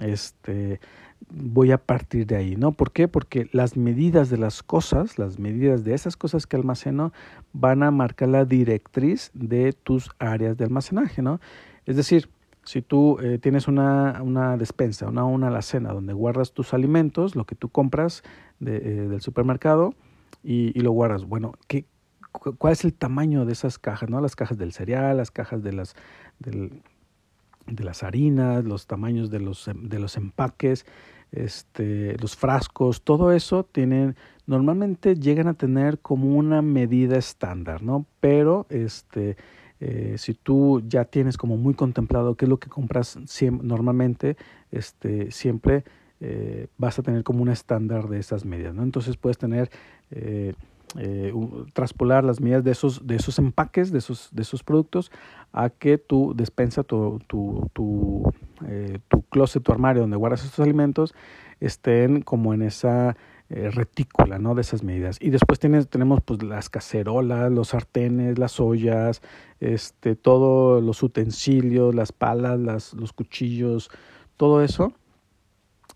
este, 0.00 0.80
voy 1.28 1.72
a 1.72 1.78
partir 1.78 2.26
de 2.26 2.36
ahí, 2.36 2.56
¿no? 2.56 2.72
¿Por 2.72 2.92
qué? 2.92 3.08
Porque 3.08 3.48
las 3.52 3.76
medidas 3.76 4.30
de 4.30 4.38
las 4.38 4.62
cosas, 4.62 5.18
las 5.18 5.38
medidas 5.38 5.84
de 5.84 5.94
esas 5.94 6.16
cosas 6.16 6.46
que 6.46 6.56
almaceno, 6.56 7.12
van 7.52 7.82
a 7.82 7.90
marcar 7.90 8.28
la 8.28 8.44
directriz 8.44 9.30
de 9.34 9.72
tus 9.72 10.10
áreas 10.18 10.56
de 10.56 10.64
almacenaje, 10.64 11.22
¿no? 11.22 11.40
Es 11.86 11.96
decir, 11.96 12.28
si 12.64 12.82
tú 12.82 13.18
eh, 13.22 13.38
tienes 13.38 13.68
una, 13.68 14.20
una 14.22 14.56
despensa, 14.56 15.08
una, 15.08 15.24
una 15.24 15.48
alacena 15.48 15.92
donde 15.92 16.12
guardas 16.12 16.52
tus 16.52 16.74
alimentos, 16.74 17.36
lo 17.36 17.44
que 17.44 17.54
tú 17.54 17.68
compras 17.68 18.22
de, 18.58 18.76
eh, 18.76 18.80
del 19.08 19.20
supermercado 19.20 19.94
y, 20.42 20.78
lo 20.80 20.92
guardas, 20.92 21.24
bueno, 21.24 21.54
¿qué, 21.66 21.84
cuál 22.32 22.72
es 22.72 22.84
el 22.84 22.94
tamaño 22.94 23.44
de 23.44 23.52
esas 23.52 23.78
cajas, 23.78 24.08
¿no? 24.08 24.20
Las 24.20 24.36
cajas 24.36 24.58
del 24.58 24.72
cereal, 24.72 25.16
las 25.16 25.30
cajas 25.30 25.62
de 25.62 25.72
las, 25.72 25.94
de 26.38 27.84
las 27.84 28.02
harinas, 28.02 28.64
los 28.64 28.86
tamaños 28.86 29.30
de 29.30 29.40
los, 29.40 29.70
de 29.74 29.98
los 29.98 30.16
empaques, 30.16 30.86
este, 31.32 32.16
los 32.18 32.36
frascos, 32.36 33.02
todo 33.02 33.32
eso 33.32 33.64
tienen, 33.64 34.16
normalmente 34.46 35.14
llegan 35.14 35.46
a 35.46 35.54
tener 35.54 36.00
como 36.00 36.36
una 36.36 36.62
medida 36.62 37.16
estándar, 37.16 37.82
¿no? 37.82 38.06
Pero 38.20 38.66
este, 38.68 39.36
eh, 39.80 40.16
si 40.18 40.34
tú 40.34 40.82
ya 40.86 41.04
tienes 41.04 41.36
como 41.36 41.56
muy 41.56 41.74
contemplado 41.74 42.34
qué 42.34 42.46
es 42.46 42.48
lo 42.48 42.58
que 42.58 42.68
compras 42.68 43.18
siempre, 43.26 43.66
normalmente, 43.66 44.36
este, 44.70 45.30
siempre 45.30 45.84
eh, 46.20 46.66
vas 46.76 46.98
a 46.98 47.02
tener 47.02 47.24
como 47.24 47.42
un 47.42 47.48
estándar 47.48 48.08
de 48.08 48.18
esas 48.18 48.44
medidas, 48.44 48.74
¿no? 48.74 48.82
Entonces 48.82 49.16
puedes 49.16 49.38
tener 49.38 49.70
eh, 50.10 50.54
eh, 50.98 51.32
traspolar 51.72 52.24
las 52.24 52.40
medidas 52.40 52.64
de 52.64 52.72
esos, 52.72 53.06
de 53.06 53.16
esos 53.16 53.38
empaques, 53.38 53.92
de 53.92 53.98
esos, 53.98 54.28
de 54.32 54.42
esos 54.42 54.64
productos, 54.64 55.12
a 55.52 55.70
que 55.70 55.98
tu 55.98 56.34
despensa, 56.34 56.82
tu, 56.82 57.20
tu, 57.28 57.70
tu, 57.72 58.32
eh, 58.66 58.98
tu 59.08 59.22
closet, 59.22 59.62
tu 59.62 59.72
armario 59.72 60.02
donde 60.02 60.16
guardas 60.16 60.44
estos 60.44 60.60
alimentos, 60.60 61.14
estén 61.60 62.22
como 62.22 62.54
en 62.54 62.62
esa 62.62 63.16
eh, 63.50 63.70
retícula 63.70 64.38
¿no? 64.38 64.54
de 64.54 64.62
esas 64.62 64.82
medidas. 64.82 65.18
Y 65.20 65.30
después 65.30 65.60
tienes, 65.60 65.88
tenemos 65.88 66.20
pues, 66.22 66.42
las 66.42 66.68
cacerolas, 66.68 67.52
los 67.52 67.68
sartenes, 67.68 68.38
las 68.38 68.58
ollas, 68.58 69.22
este, 69.60 70.16
todos 70.16 70.82
los 70.82 71.02
utensilios, 71.02 71.94
las 71.94 72.10
palas, 72.10 72.58
las, 72.58 72.94
los 72.94 73.12
cuchillos, 73.12 73.90
todo 74.36 74.62
eso 74.62 74.92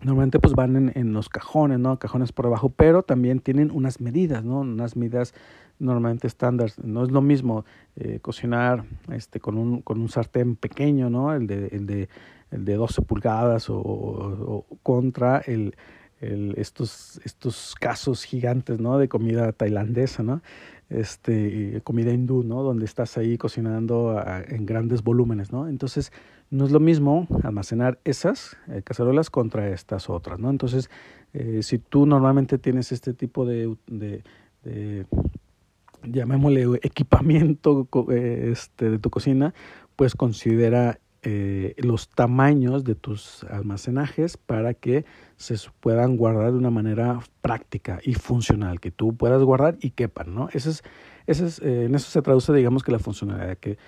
normalmente 0.04 0.38
pues 0.38 0.54
van 0.54 0.76
en, 0.76 0.92
en, 0.94 1.12
los 1.12 1.28
cajones, 1.28 1.78
¿no? 1.78 1.98
Cajones 1.98 2.32
por 2.32 2.44
debajo, 2.46 2.68
pero 2.68 3.02
también 3.02 3.40
tienen 3.40 3.70
unas 3.70 4.00
medidas, 4.00 4.44
¿no? 4.44 4.60
Unas 4.60 4.96
medidas 4.96 5.34
normalmente 5.78 6.26
estándar. 6.26 6.70
No 6.82 7.04
es 7.04 7.10
lo 7.10 7.20
mismo 7.20 7.64
eh, 7.96 8.18
cocinar 8.20 8.84
este, 9.10 9.40
con, 9.40 9.58
un, 9.58 9.80
con 9.82 10.00
un 10.00 10.08
sartén 10.08 10.56
pequeño, 10.56 11.10
¿no? 11.10 11.34
El 11.34 11.46
de, 11.46 11.68
el 11.68 11.86
de, 11.86 12.08
el 12.50 12.64
de 12.64 12.74
12 12.74 13.02
pulgadas 13.02 13.66
o, 13.68 14.64
contra 14.82 15.38
el, 15.38 15.74
el, 16.20 16.54
estos, 16.56 17.20
estos 17.24 17.74
casos 17.78 18.24
gigantes, 18.24 18.80
¿no? 18.80 18.98
De 18.98 19.08
comida 19.08 19.52
tailandesa, 19.52 20.22
¿no? 20.22 20.42
Este, 20.90 21.80
comida 21.82 22.12
hindú, 22.12 22.44
¿no? 22.44 22.62
Donde 22.62 22.84
estás 22.84 23.16
ahí 23.16 23.38
cocinando 23.38 24.18
a, 24.18 24.42
en 24.42 24.66
grandes 24.66 25.02
volúmenes, 25.02 25.50
¿no? 25.50 25.66
Entonces, 25.66 26.12
no 26.54 26.64
es 26.64 26.70
lo 26.70 26.80
mismo 26.80 27.26
almacenar 27.42 27.98
esas 28.04 28.56
eh, 28.68 28.82
cacerolas 28.82 29.28
contra 29.30 29.68
estas 29.68 30.08
otras, 30.08 30.38
¿no? 30.38 30.50
Entonces, 30.50 30.88
eh, 31.32 31.62
si 31.62 31.78
tú 31.78 32.06
normalmente 32.06 32.58
tienes 32.58 32.92
este 32.92 33.12
tipo 33.12 33.44
de, 33.44 33.76
de, 33.86 34.22
llamémosle 36.04 36.78
equipamiento 36.82 37.88
eh, 38.10 38.50
este, 38.52 38.90
de 38.90 38.98
tu 38.98 39.10
cocina, 39.10 39.52
pues 39.96 40.14
considera 40.14 40.98
eh, 41.26 41.74
los 41.78 42.10
tamaños 42.10 42.84
de 42.84 42.94
tus 42.94 43.44
almacenajes 43.44 44.36
para 44.36 44.74
que 44.74 45.06
se 45.38 45.56
puedan 45.80 46.18
guardar 46.18 46.52
de 46.52 46.58
una 46.58 46.68
manera 46.68 47.20
práctica 47.40 47.98
y 48.04 48.12
funcional, 48.12 48.78
que 48.78 48.90
tú 48.90 49.16
puedas 49.16 49.42
guardar 49.42 49.78
y 49.80 49.92
quepan, 49.92 50.34
¿no? 50.34 50.50
Ese 50.52 50.68
es, 50.68 50.82
ese 51.26 51.46
es, 51.46 51.58
eh, 51.60 51.86
en 51.86 51.94
eso 51.94 52.10
se 52.10 52.20
traduce, 52.20 52.52
digamos, 52.52 52.82
que 52.82 52.92
la 52.92 52.98
funcionalidad, 52.98 53.56
que 53.56 53.78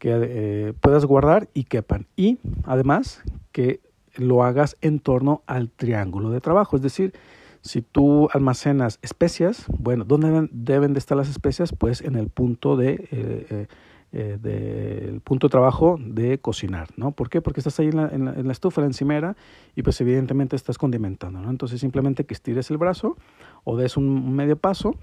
que 0.00 0.10
eh, 0.12 0.72
puedas 0.80 1.04
guardar 1.04 1.48
y 1.54 1.64
quepan. 1.64 2.06
Y 2.16 2.38
además 2.64 3.22
que 3.52 3.80
lo 4.16 4.42
hagas 4.42 4.76
en 4.80 4.98
torno 4.98 5.42
al 5.46 5.70
triángulo 5.70 6.30
de 6.30 6.40
trabajo. 6.40 6.74
Es 6.74 6.82
decir, 6.82 7.12
si 7.60 7.82
tú 7.82 8.28
almacenas 8.32 8.98
especias, 9.02 9.66
bueno, 9.78 10.04
¿dónde 10.04 10.48
deben, 10.50 10.94
de 10.94 10.98
estar 10.98 11.16
las 11.16 11.28
especias? 11.28 11.72
Pues 11.72 12.00
en 12.00 12.16
el 12.16 12.28
punto 12.28 12.76
de... 12.76 13.08
Eh, 13.12 13.66
eh, 14.12 14.38
del 14.42 15.20
punto 15.20 15.46
de 15.46 15.52
trabajo 15.52 15.96
de 16.00 16.40
cocinar, 16.40 16.88
¿no? 16.96 17.12
¿Por 17.12 17.30
qué? 17.30 17.40
Porque 17.40 17.60
estás 17.60 17.78
ahí 17.78 17.90
en 17.90 17.96
la, 17.96 18.08
en 18.08 18.44
la, 18.44 18.52
estufa, 18.52 18.80
en 18.80 18.86
la 18.86 18.88
encimera, 18.88 19.36
y 19.76 19.84
pues 19.84 20.00
evidentemente 20.00 20.56
estás 20.56 20.78
condimentando, 20.78 21.40
¿no? 21.40 21.48
Entonces 21.48 21.80
simplemente 21.80 22.26
que 22.26 22.34
estires 22.34 22.72
el 22.72 22.76
brazo 22.76 23.16
o 23.62 23.76
des 23.76 23.96
un 23.96 24.34
medio 24.34 24.56
paso 24.56 24.96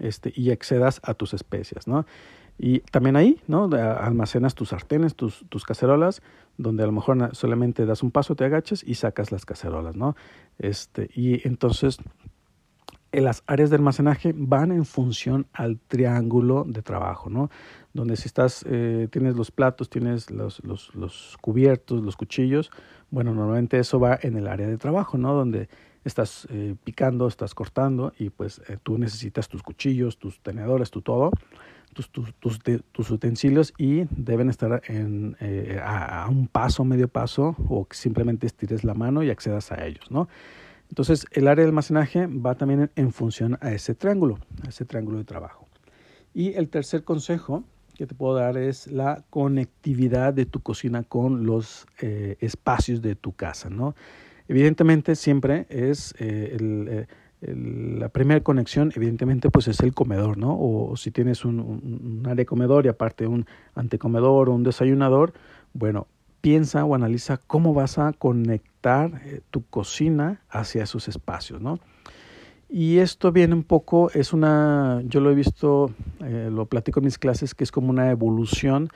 este, 0.00 0.32
y 0.34 0.50
accedas 0.50 1.02
a 1.04 1.12
tus 1.12 1.34
especias, 1.34 1.86
¿no? 1.86 2.06
Y 2.58 2.80
también 2.80 3.14
ahí, 3.16 3.40
¿no? 3.46 3.70
Almacenas 3.72 4.54
tus 4.54 4.70
sartenes, 4.70 5.14
tus, 5.14 5.44
tus 5.48 5.64
cacerolas, 5.64 6.22
donde 6.56 6.82
a 6.82 6.86
lo 6.86 6.92
mejor 6.92 7.34
solamente 7.34 7.86
das 7.86 8.02
un 8.02 8.10
paso, 8.10 8.34
te 8.34 8.44
agachas 8.44 8.82
y 8.82 8.94
sacas 8.94 9.30
las 9.30 9.46
cacerolas, 9.46 9.94
¿no? 9.94 10.16
Este, 10.58 11.08
y 11.14 11.46
entonces 11.46 11.98
las 13.12 13.42
áreas 13.46 13.70
de 13.70 13.76
almacenaje 13.76 14.34
van 14.36 14.72
en 14.72 14.84
función 14.84 15.46
al 15.52 15.78
triángulo 15.78 16.64
de 16.66 16.82
trabajo, 16.82 17.30
¿no? 17.30 17.48
Donde 17.94 18.16
si 18.16 18.26
estás, 18.26 18.64
eh, 18.68 19.08
tienes 19.10 19.36
los 19.36 19.50
platos, 19.50 19.88
tienes 19.88 20.30
los, 20.30 20.62
los, 20.64 20.94
los, 20.94 21.36
cubiertos, 21.40 22.02
los 22.02 22.16
cuchillos, 22.16 22.70
bueno, 23.10 23.32
normalmente 23.34 23.78
eso 23.78 23.98
va 23.98 24.18
en 24.20 24.36
el 24.36 24.46
área 24.46 24.66
de 24.66 24.76
trabajo, 24.76 25.16
¿no? 25.16 25.32
Donde 25.32 25.68
estás 26.04 26.46
eh, 26.50 26.74
picando, 26.84 27.28
estás 27.28 27.54
cortando 27.54 28.12
y 28.18 28.30
pues 28.30 28.60
eh, 28.68 28.78
tú 28.82 28.98
necesitas 28.98 29.48
tus 29.48 29.62
cuchillos, 29.62 30.18
tus 30.18 30.40
tenedores, 30.40 30.90
tu 30.90 31.00
todo 31.02 31.30
tus, 31.92 33.10
utensilios 33.10 33.74
y 33.78 34.04
deben 34.10 34.48
estar 34.50 34.82
en, 34.86 35.36
eh, 35.40 35.80
a, 35.82 36.26
un 36.28 36.48
paso, 36.48 36.84
medio 36.84 37.08
paso, 37.08 37.56
o 37.68 37.86
simplemente 37.90 38.46
estires 38.46 38.84
la 38.84 38.94
mano 38.94 39.22
y 39.22 39.30
accedas 39.30 39.72
a 39.72 39.84
ellos, 39.86 40.10
¿no? 40.10 40.28
Entonces, 40.88 41.26
el 41.32 41.48
área 41.48 41.64
de 41.64 41.68
almacenaje 41.68 42.26
va 42.26 42.54
también 42.54 42.90
en, 42.96 43.12
función 43.12 43.58
a 43.60 43.72
ese 43.72 43.94
triángulo, 43.94 44.38
a 44.64 44.68
ese 44.68 44.84
triángulo 44.84 45.18
de 45.18 45.24
trabajo. 45.24 45.68
Y 46.32 46.54
el 46.54 46.68
tercer 46.68 47.04
consejo 47.04 47.64
que 47.94 48.06
te 48.06 48.14
puedo 48.14 48.34
dar 48.34 48.56
es 48.56 48.86
la 48.86 49.24
conectividad 49.28 50.32
de 50.32 50.46
tu 50.46 50.60
cocina 50.60 51.02
con 51.02 51.44
los 51.44 51.86
eh, 52.00 52.36
espacios 52.40 53.02
de 53.02 53.16
tu 53.16 53.32
casa, 53.32 53.68
¿no? 53.68 53.94
Evidentemente 54.46 55.14
siempre 55.14 55.66
es 55.68 56.14
eh, 56.18 56.56
el, 56.58 57.06
la 57.40 58.08
primera 58.08 58.40
conexión, 58.42 58.92
evidentemente, 58.94 59.50
pues 59.50 59.68
es 59.68 59.80
el 59.80 59.94
comedor, 59.94 60.38
¿no? 60.38 60.56
O 60.58 60.96
si 60.96 61.10
tienes 61.10 61.44
un, 61.44 62.22
área 62.24 62.34
de 62.34 62.46
comedor 62.46 62.86
y 62.86 62.88
aparte 62.88 63.26
un 63.26 63.46
antecomedor 63.74 64.48
o 64.48 64.54
un 64.54 64.64
desayunador, 64.64 65.32
bueno, 65.72 66.08
piensa 66.40 66.84
o 66.84 66.94
analiza 66.94 67.36
cómo 67.36 67.74
vas 67.74 67.98
a 67.98 68.12
conectar 68.12 69.22
eh, 69.24 69.40
tu 69.50 69.64
cocina 69.66 70.40
hacia 70.48 70.82
esos 70.82 71.08
espacios, 71.08 71.60
¿no? 71.60 71.78
Y 72.68 72.98
esto 72.98 73.32
viene 73.32 73.54
un 73.54 73.64
poco, 73.64 74.10
es 74.12 74.32
una, 74.32 75.00
yo 75.04 75.20
lo 75.20 75.30
he 75.30 75.34
visto, 75.34 75.90
eh, 76.20 76.50
lo 76.52 76.66
platico 76.66 77.00
en 77.00 77.04
mis 77.04 77.18
clases, 77.18 77.54
que 77.54 77.64
es 77.64 77.72
como 77.72 77.88
una 77.88 78.10
evolución 78.10 78.90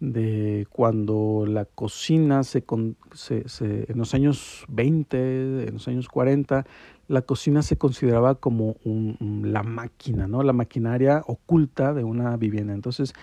de 0.00 0.66
cuando 0.70 1.44
la 1.46 1.64
cocina 1.64 2.44
se, 2.44 2.64
se, 3.12 3.48
se, 3.48 3.90
en 3.90 3.98
los 3.98 4.14
años 4.14 4.64
20, 4.68 5.68
en 5.68 5.74
los 5.74 5.88
años 5.88 6.08
40, 6.08 6.64
la 7.08 7.22
cocina 7.22 7.62
se 7.62 7.76
consideraba 7.76 8.36
como 8.36 8.76
un, 8.84 9.40
la 9.46 9.62
máquina, 9.62 10.28
¿no? 10.28 10.42
La 10.42 10.52
maquinaria 10.52 11.22
oculta 11.26 11.94
de 11.94 12.04
una 12.04 12.36
vivienda. 12.36 12.74
Entonces, 12.74 13.14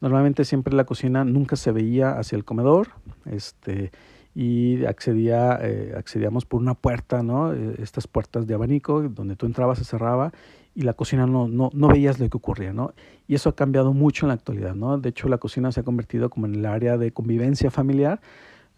normalmente 0.00 0.44
siempre 0.44 0.74
la 0.74 0.84
cocina 0.84 1.24
nunca 1.24 1.56
se 1.56 1.72
veía 1.72 2.18
hacia 2.18 2.36
el 2.36 2.44
comedor, 2.44 2.88
este, 3.26 3.90
y 4.34 4.84
accedía, 4.86 5.58
eh, 5.60 5.92
accedíamos 5.96 6.46
por 6.46 6.60
una 6.60 6.74
puerta, 6.74 7.22
¿no? 7.22 7.52
Eh, 7.52 7.74
estas 7.78 8.06
puertas 8.06 8.46
de 8.46 8.54
abanico, 8.54 9.02
donde 9.02 9.36
tú 9.36 9.44
entrabas, 9.44 9.78
se 9.78 9.84
cerraba, 9.84 10.32
y 10.74 10.82
la 10.82 10.94
cocina 10.94 11.26
no, 11.26 11.48
no, 11.48 11.70
no 11.72 11.88
veías 11.88 12.18
lo 12.18 12.28
que 12.28 12.36
ocurría, 12.36 12.72
¿no? 12.72 12.92
Y 13.28 13.34
eso 13.34 13.50
ha 13.50 13.54
cambiado 13.54 13.92
mucho 13.92 14.26
en 14.26 14.28
la 14.28 14.34
actualidad, 14.34 14.74
¿no? 14.74 14.98
De 14.98 15.10
hecho, 15.10 15.28
la 15.28 15.38
cocina 15.38 15.72
se 15.72 15.80
ha 15.80 15.82
convertido 15.82 16.30
como 16.30 16.46
en 16.46 16.54
el 16.54 16.66
área 16.66 16.96
de 16.96 17.12
convivencia 17.12 17.70
familiar, 17.70 18.20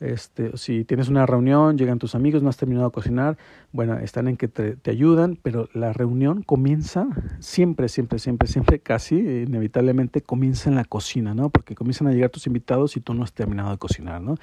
este, 0.00 0.56
si 0.56 0.84
tienes 0.84 1.08
una 1.08 1.24
reunión, 1.24 1.78
llegan 1.78 1.98
tus 1.98 2.14
amigos, 2.14 2.42
no 2.42 2.48
has 2.48 2.56
terminado 2.56 2.86
de 2.86 2.92
cocinar, 2.92 3.38
bueno, 3.72 3.96
están 3.98 4.26
en 4.28 4.36
que 4.36 4.48
te, 4.48 4.76
te, 4.76 4.90
ayudan, 4.90 5.38
pero 5.40 5.68
la 5.72 5.92
reunión 5.92 6.42
comienza 6.42 7.06
siempre, 7.38 7.88
siempre, 7.88 8.18
siempre, 8.18 8.48
siempre, 8.48 8.80
casi 8.80 9.16
inevitablemente 9.16 10.20
comienza 10.20 10.68
en 10.68 10.76
la 10.76 10.84
cocina, 10.84 11.34
¿no? 11.34 11.48
Porque 11.48 11.74
comienzan 11.74 12.08
a 12.08 12.12
llegar 12.12 12.30
tus 12.30 12.46
invitados 12.46 12.96
y 12.96 13.00
tú 13.00 13.14
no 13.14 13.22
has 13.22 13.32
terminado 13.32 13.70
de 13.70 13.78
cocinar, 13.78 14.20
¿no? 14.20 14.34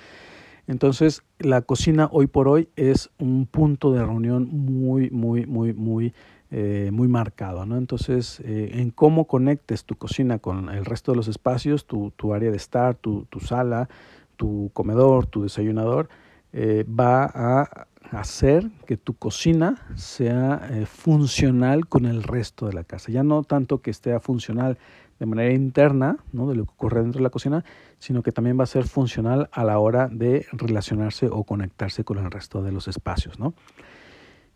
Entonces, 0.67 1.21
la 1.39 1.61
cocina 1.61 2.07
hoy 2.11 2.27
por 2.27 2.47
hoy 2.47 2.69
es 2.75 3.09
un 3.19 3.45
punto 3.45 3.91
de 3.91 3.99
reunión 3.99 4.47
muy, 4.51 5.09
muy, 5.09 5.45
muy, 5.45 5.73
muy, 5.73 6.13
eh, 6.51 6.89
muy 6.91 7.07
marcado, 7.07 7.65
¿no? 7.65 7.77
Entonces, 7.77 8.41
eh, 8.41 8.71
en 8.73 8.91
cómo 8.91 9.25
conectes 9.25 9.85
tu 9.85 9.95
cocina 9.95 10.39
con 10.39 10.69
el 10.69 10.85
resto 10.85 11.11
de 11.13 11.15
los 11.15 11.27
espacios, 11.27 11.85
tu, 11.85 12.33
área 12.33 12.51
de 12.51 12.57
estar, 12.57 12.95
tu, 12.95 13.25
tu 13.29 13.39
sala, 13.39 13.89
tu 14.35 14.69
comedor, 14.73 15.27
tu 15.27 15.43
desayunador, 15.43 16.09
eh, 16.53 16.83
va 16.87 17.31
a 17.33 17.87
hacer 18.11 18.69
que 18.85 18.97
tu 18.97 19.13
cocina 19.13 19.77
sea 19.95 20.67
eh, 20.71 20.85
funcional 20.85 21.87
con 21.87 22.05
el 22.05 22.23
resto 22.23 22.67
de 22.67 22.73
la 22.73 22.83
casa. 22.83 23.11
Ya 23.11 23.23
no 23.23 23.43
tanto 23.43 23.81
que 23.81 23.91
esté 23.91 24.19
funcional 24.19 24.77
de 25.19 25.25
manera 25.27 25.53
interna, 25.53 26.17
¿no? 26.33 26.49
de 26.49 26.55
lo 26.55 26.65
que 26.65 26.71
ocurre 26.71 27.01
dentro 27.01 27.19
de 27.19 27.23
la 27.23 27.29
cocina, 27.29 27.63
sino 27.99 28.23
que 28.23 28.31
también 28.31 28.59
va 28.59 28.63
a 28.63 28.67
ser 28.67 28.85
funcional 28.85 29.47
a 29.51 29.63
la 29.63 29.79
hora 29.79 30.09
de 30.09 30.45
relacionarse 30.51 31.27
o 31.31 31.43
conectarse 31.43 32.03
con 32.03 32.17
el 32.17 32.31
resto 32.31 32.61
de 32.63 32.71
los 32.71 32.87
espacios. 32.87 33.39
¿no? 33.39 33.53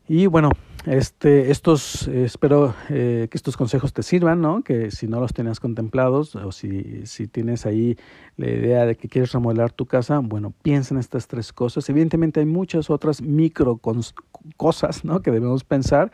Y 0.08 0.28
bueno, 0.28 0.52
este, 0.86 1.50
estos, 1.50 2.08
espero 2.08 2.76
eh, 2.89 3.28
que 3.32 3.38
estos 3.38 3.58
consejos 3.58 3.91
te 3.91 4.04
sirvan, 4.04 4.39
¿no? 4.39 4.62
Que 4.62 4.91
si 4.91 5.08
no 5.08 5.20
los 5.20 5.34
tenías 5.34 5.60
contemplados 5.60 6.36
o 6.36 6.52
si, 6.52 7.08
si 7.08 7.28
tienes 7.28 7.65
ahí 7.65 7.98
la 8.38 8.48
idea 8.48 8.86
de 8.86 8.96
que 8.96 9.10
quieres 9.10 9.32
remodelar 9.32 9.72
tu 9.72 9.88
casa, 9.88 10.20
bueno, 10.20 10.54
piensa 10.62 10.94
en 10.94 11.00
estas 11.00 11.28
tres 11.28 11.52
cosas. 11.52 11.89
Evidentemente 11.89 12.39
hay 12.39 12.46
muchas 12.46 12.91
otras 12.91 13.24
micro 13.24 13.82
cosas, 14.58 15.04
¿no? 15.04 15.22
Que 15.22 15.32
debemos 15.32 15.63
pensar 15.63 16.12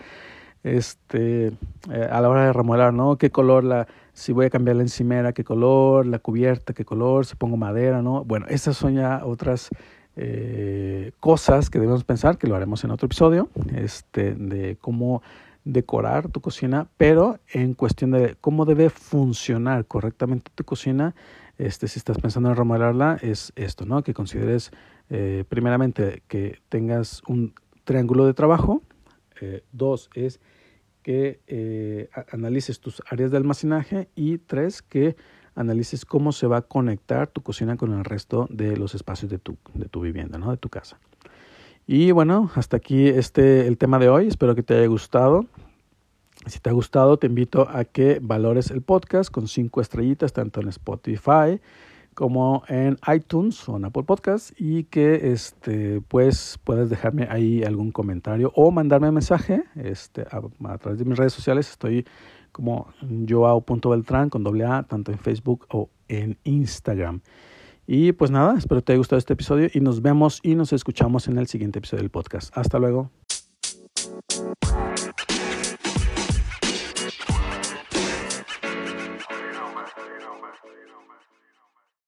este, 0.63 1.47
eh, 1.47 2.08
a 2.10 2.21
la 2.21 2.30
hora 2.30 2.45
de 2.45 2.54
remodelar, 2.54 2.93
¿no? 2.93 3.17
¿Qué 3.17 3.30
color 3.30 3.65
la, 3.65 3.88
si 4.13 4.32
voy 4.32 4.45
a 4.45 4.49
cambiar 4.49 4.77
la 4.77 4.84
encimera, 4.84 5.34
qué 5.34 5.43
color, 5.43 6.06
la 6.06 6.19
cubierta, 6.19 6.73
qué 6.73 6.86
color, 6.86 7.25
si 7.25 7.36
pongo 7.36 7.58
madera, 7.58 8.01
¿no? 8.01 8.23
Bueno, 8.23 8.45
esas 8.47 8.77
son 8.77 8.93
ya 8.95 9.25
otras 9.25 9.69
eh, 10.15 11.12
cosas 11.19 11.69
que 11.69 11.80
debemos 11.80 12.04
pensar, 12.04 12.38
que 12.38 12.47
lo 12.47 12.56
haremos 12.56 12.84
en 12.84 12.91
otro 12.91 13.06
episodio, 13.06 13.50
este, 13.76 14.34
de 14.36 14.78
cómo 14.78 15.21
decorar 15.63 16.30
tu 16.30 16.41
cocina, 16.41 16.88
pero 16.97 17.39
en 17.52 17.74
cuestión 17.74 18.12
de 18.12 18.36
cómo 18.41 18.65
debe 18.65 18.89
funcionar 18.89 19.86
correctamente 19.86 20.52
tu 20.54 20.63
cocina, 20.63 21.15
este, 21.58 21.88
si 21.88 22.00
estás 22.00 22.17
pensando 22.17 22.50
en 22.50 22.56
remodelarla, 22.56 23.19
es 23.21 23.54
esto, 23.56 23.86
¿no? 23.86 24.02
Que 24.04 24.13
consideres 24.13 24.71
eh, 25.10 25.43
primeramente 25.47 26.24
que 26.28 26.60
tengas 26.69 27.21
un 27.28 27.54
triángulo 27.84 28.26
de 28.26 28.34
trabajo, 28.34 28.82
eh, 29.39 29.63
dos 29.71 30.10
es 30.15 30.39
que 31.04 31.39
eh, 31.47 32.10
analices 32.32 32.80
tus 32.80 33.02
áreas 33.10 33.32
de 33.32 33.38
almacenaje 33.38 34.10
y 34.15 34.38
tres 34.38 34.82
que 34.82 35.15
analices 35.55 36.05
cómo 36.05 36.31
se 36.31 36.47
va 36.47 36.57
a 36.57 36.61
conectar 36.61 37.27
tu 37.27 37.41
cocina 37.41 37.77
con 37.77 37.93
el 37.93 38.05
resto 38.05 38.47
de 38.49 38.77
los 38.77 38.95
espacios 38.95 39.31
de 39.31 39.37
tu, 39.37 39.57
de 39.73 39.85
tu 39.85 40.01
vivienda, 40.01 40.37
¿no? 40.37 40.51
de 40.51 40.57
tu 40.57 40.69
casa. 40.69 40.97
Y 41.87 42.11
bueno, 42.11 42.51
hasta 42.55 42.77
aquí 42.77 43.07
este 43.07 43.67
el 43.67 43.77
tema 43.77 43.99
de 43.99 44.09
hoy. 44.09 44.27
Espero 44.27 44.55
que 44.55 44.63
te 44.63 44.77
haya 44.77 44.87
gustado. 44.87 45.45
Si 46.45 46.59
te 46.59 46.69
ha 46.69 46.73
gustado, 46.73 47.17
te 47.17 47.27
invito 47.27 47.67
a 47.69 47.85
que 47.85 48.19
valores 48.21 48.71
el 48.71 48.81
podcast 48.81 49.29
con 49.29 49.47
cinco 49.47 49.81
estrellitas, 49.81 50.33
tanto 50.33 50.61
en 50.61 50.69
Spotify 50.69 51.59
como 52.13 52.63
en 52.67 52.97
iTunes 53.13 53.67
o 53.69 53.77
en 53.77 53.85
Apple 53.85 54.03
Podcast 54.03 54.51
y 54.59 54.83
que 54.85 55.31
este 55.31 56.01
pues 56.07 56.59
puedas 56.63 56.89
dejarme 56.89 57.27
ahí 57.29 57.63
algún 57.63 57.91
comentario 57.91 58.51
o 58.55 58.69
mandarme 58.71 59.07
un 59.07 59.15
mensaje 59.15 59.63
este 59.75 60.23
a, 60.23 60.41
a 60.69 60.77
través 60.77 60.99
de 60.99 61.05
mis 61.05 61.17
redes 61.17 61.33
sociales 61.33 61.69
estoy 61.69 62.05
como 62.51 62.87
joao.beltrán 63.27 64.29
con 64.29 64.43
doble 64.43 64.65
A, 64.65 64.83
tanto 64.83 65.11
en 65.11 65.19
Facebook 65.19 65.67
o 65.69 65.89
en 66.07 66.37
Instagram. 66.43 67.21
Y 67.87 68.11
pues 68.13 68.31
nada, 68.31 68.57
espero 68.57 68.81
te 68.81 68.93
haya 68.93 68.97
gustado 68.99 69.17
este 69.17 69.33
episodio 69.33 69.69
y 69.73 69.79
nos 69.79 70.01
vemos 70.01 70.39
y 70.43 70.55
nos 70.55 70.71
escuchamos 70.71 71.27
en 71.27 71.37
el 71.37 71.47
siguiente 71.47 71.79
episodio 71.79 72.03
del 72.03 72.11
podcast. 72.11 72.55
Hasta 72.57 72.79
luego. 72.79 73.09